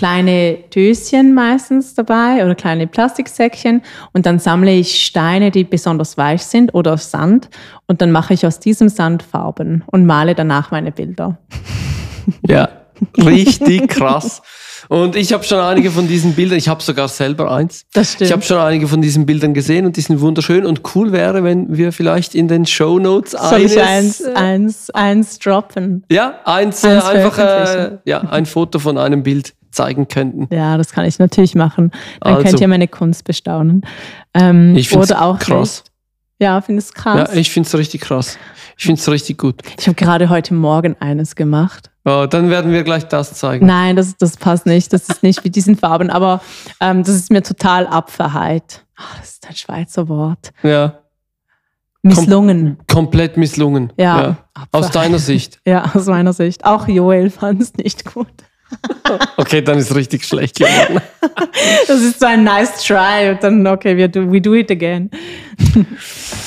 kleine 0.00 0.56
Döschen 0.74 1.34
meistens 1.34 1.94
dabei 1.94 2.42
oder 2.42 2.54
kleine 2.54 2.86
Plastiksäckchen 2.86 3.82
und 4.14 4.24
dann 4.24 4.38
sammle 4.38 4.72
ich 4.72 5.04
Steine, 5.04 5.50
die 5.50 5.62
besonders 5.62 6.16
weich 6.16 6.42
sind 6.42 6.72
oder 6.72 6.96
Sand 6.96 7.50
und 7.86 8.00
dann 8.00 8.10
mache 8.10 8.32
ich 8.32 8.46
aus 8.46 8.60
diesem 8.60 8.88
Sand 8.88 9.22
Farben 9.22 9.84
und 9.88 10.06
male 10.06 10.34
danach 10.34 10.70
meine 10.70 10.90
Bilder. 10.90 11.36
Ja, 12.48 12.70
richtig 13.18 13.88
krass. 13.90 14.40
Und 14.88 15.16
ich 15.16 15.34
habe 15.34 15.44
schon 15.44 15.58
einige 15.58 15.90
von 15.90 16.08
diesen 16.08 16.32
Bildern, 16.32 16.56
ich 16.56 16.70
habe 16.70 16.82
sogar 16.82 17.06
selber 17.06 17.52
eins. 17.52 17.84
Das 17.92 18.12
stimmt. 18.12 18.22
Ich 18.22 18.32
habe 18.32 18.42
schon 18.42 18.56
einige 18.56 18.88
von 18.88 19.02
diesen 19.02 19.26
Bildern 19.26 19.52
gesehen 19.52 19.84
und 19.84 19.98
die 19.98 20.00
sind 20.00 20.22
wunderschön 20.22 20.64
und 20.64 20.80
cool 20.94 21.12
wäre, 21.12 21.44
wenn 21.44 21.76
wir 21.76 21.92
vielleicht 21.92 22.34
in 22.34 22.48
den 22.48 22.64
Show 22.64 22.98
Notes 22.98 23.36
ich 23.58 23.78
eins, 23.78 24.24
eins, 24.24 24.88
eins 24.88 25.38
droppen? 25.38 26.04
Ja, 26.10 26.40
eins, 26.46 26.84
äh, 26.84 26.88
eins 26.88 27.04
äh, 27.04 27.08
einfach 27.08 27.38
äh, 27.38 27.98
ja, 28.06 28.20
ein 28.20 28.46
Foto 28.46 28.78
von 28.78 28.96
einem 28.96 29.22
Bild 29.22 29.52
zeigen 29.70 30.08
könnten. 30.08 30.48
Ja, 30.54 30.76
das 30.76 30.92
kann 30.92 31.04
ich 31.04 31.18
natürlich 31.18 31.54
machen. 31.54 31.90
Dann 32.20 32.34
Also. 32.34 32.46
könnt 32.48 32.60
ihr 32.60 32.68
meine 32.68 32.88
Kunst 32.88 33.24
bestaunen. 33.24 33.82
Ähm, 34.34 34.74
Ich 34.76 34.88
finde 34.88 35.04
es 35.04 35.10
krass. 35.10 35.50
nicht. 35.50 35.84
Ja, 36.40 36.60
findest 36.62 36.90
du 36.96 37.02
krass? 37.02 37.30
Ja, 37.34 37.38
ich 37.38 37.50
finde 37.50 37.66
es 37.68 37.76
richtig 37.76 38.00
krass. 38.00 38.38
Ich 38.78 38.84
finde 38.86 38.98
es 39.00 39.08
richtig 39.10 39.36
gut. 39.38 39.60
ich 39.78 39.86
habe 39.86 39.94
gerade 39.94 40.30
heute 40.30 40.54
Morgen 40.54 40.96
eines 41.00 41.36
gemacht. 41.36 41.90
Oh, 42.06 42.26
dann 42.28 42.48
werden 42.48 42.72
wir 42.72 42.82
gleich 42.82 43.06
das 43.08 43.34
zeigen. 43.34 43.66
Nein, 43.66 43.94
das, 43.94 44.16
das 44.16 44.38
passt 44.38 44.64
nicht. 44.64 44.90
Das 44.94 45.06
ist 45.10 45.22
nicht 45.22 45.44
mit 45.44 45.54
diesen 45.54 45.76
Farben, 45.76 46.08
aber 46.08 46.40
ähm, 46.80 47.04
das 47.04 47.14
ist 47.14 47.30
mir 47.30 47.42
total 47.42 47.86
abverheit. 47.86 48.86
Ach, 48.96 49.18
das 49.20 49.32
ist 49.32 49.46
ein 49.48 49.54
Schweizer 49.54 50.08
Wort. 50.08 50.50
Ja, 50.62 51.00
Misslungen. 52.02 52.78
komplett 52.90 53.36
misslungen. 53.36 53.92
Ja. 53.98 54.36
Aus 54.72 54.86
Abverheit. 54.86 54.94
deiner 54.94 55.18
Sicht. 55.18 55.60
Ja, 55.66 55.90
aus 55.94 56.06
meiner 56.06 56.32
Sicht. 56.32 56.64
Auch 56.64 56.88
Joel 56.88 57.28
fand 57.28 57.60
es 57.60 57.74
nicht 57.74 58.06
gut. 58.14 58.28
Okay, 59.36 59.60
dann 59.62 59.78
ist 59.78 59.94
richtig 59.94 60.24
schlecht 60.24 60.58
geworden. 60.58 61.00
Das 61.86 62.00
ist 62.00 62.20
so 62.20 62.26
ein 62.26 62.44
nice 62.44 62.82
try 62.84 63.30
und 63.30 63.42
dann, 63.42 63.66
okay, 63.66 63.96
we 63.96 64.08
do, 64.08 64.30
we 64.30 64.40
do 64.40 64.54
it 64.54 64.70
again. 64.70 65.10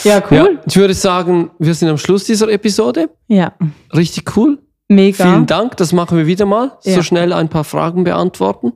ja, 0.03 0.17
Ja, 0.19 0.23
cool. 0.31 0.59
ich 0.65 0.75
würde 0.75 0.93
sagen, 0.93 1.51
wir 1.59 1.73
sind 1.73 1.89
am 1.89 1.97
Schluss 1.97 2.23
dieser 2.25 2.49
Episode. 2.49 3.09
Ja, 3.27 3.53
Richtig 3.95 4.35
cool. 4.37 4.59
mega. 4.87 5.23
Vielen 5.25 5.45
Dank, 5.45 5.77
das 5.77 5.91
machen 5.93 6.17
wir 6.17 6.25
wieder 6.27 6.45
mal. 6.45 6.77
So 6.81 6.91
Ja. 6.91 7.03
schnell 7.03 7.33
ein 7.33 7.49
paar 7.49 7.63
Fragen 7.63 8.03
beantworten. 8.03 8.73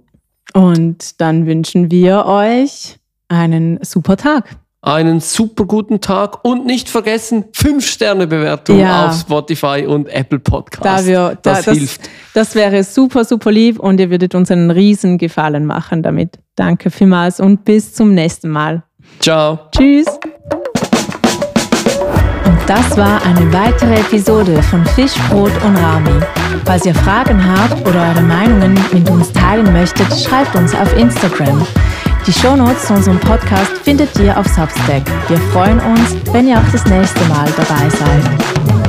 Und 0.53 1.19
dann 1.21 1.45
wünschen 1.45 1.89
wir 1.91 2.25
euch 2.25 2.97
einen 3.29 3.79
super 3.83 4.17
Tag. 4.17 4.57
Einen 4.82 5.22
super 5.22 5.66
guten 5.66 6.02
Tag 6.02 6.46
und 6.46 6.66
nicht 6.68 6.88
vergessen, 6.88 7.46
5-Sterne-Bewertung 7.56 8.80
Ja. 8.80 9.08
auf 9.08 9.20
Spotify 9.20 9.86
und 9.88 10.08
Apple 10.08 10.38
Podcasts. 10.40 11.04
Da 11.04 11.08
wir, 11.08 11.38
da, 11.42 11.54
das, 11.56 11.66
das, 11.66 11.78
hilft. 11.78 12.10
das 12.36 12.54
wäre 12.56 12.84
super, 12.84 13.26
super 13.26 13.52
lieb 13.52 13.80
und 13.80 14.00
ihr 14.00 14.12
würdet 14.12 14.36
uns 14.36 14.52
einen 14.52 14.70
riesen 14.70 15.18
Gefallen 15.18 15.66
machen 15.66 16.04
damit. 16.04 16.38
Danke 16.56 16.92
vielmals 16.92 17.40
und 17.40 17.66
bis 17.66 17.94
zum 17.96 18.13
nächsten 18.13 18.50
Mal. 18.50 18.84
Ciao. 19.20 19.60
Tschüss. 19.76 20.06
Und 22.46 22.60
das 22.68 22.96
war 22.98 23.22
eine 23.26 23.52
weitere 23.52 23.96
Episode 24.00 24.62
von 24.62 24.86
Fisch, 24.86 25.13
Brot 25.30 25.52
und 25.66 25.76
Rami. 25.76 26.22
Falls 26.66 26.86
ihr 26.86 26.96
Fragen 26.96 27.44
habt 27.44 27.86
oder 27.88 28.10
eure 28.10 28.22
Meinungen 28.22 28.78
mit 28.94 29.10
uns 29.10 29.32
teilen 29.34 29.74
möchtet, 29.74 30.08
schreibt 30.20 30.56
uns 30.56 30.76
auf 30.76 30.96
Instagram. 30.98 31.66
Die 32.28 32.34
Shownotes 32.34 32.88
zu 32.88 32.94
unserem 32.94 33.22
Podcast 33.22 33.72
findet 33.86 34.20
ihr 34.20 34.38
auf 34.38 34.46
Substack. 34.48 35.04
Wir 35.30 35.38
freuen 35.54 35.80
uns, 35.80 36.13
wenn 36.34 36.50
ihr 36.50 36.58
auch 36.58 36.72
das 36.74 36.84
nächste 36.84 37.24
Mal 37.30 37.48
dabei 37.56 37.90
seid. 37.90 38.87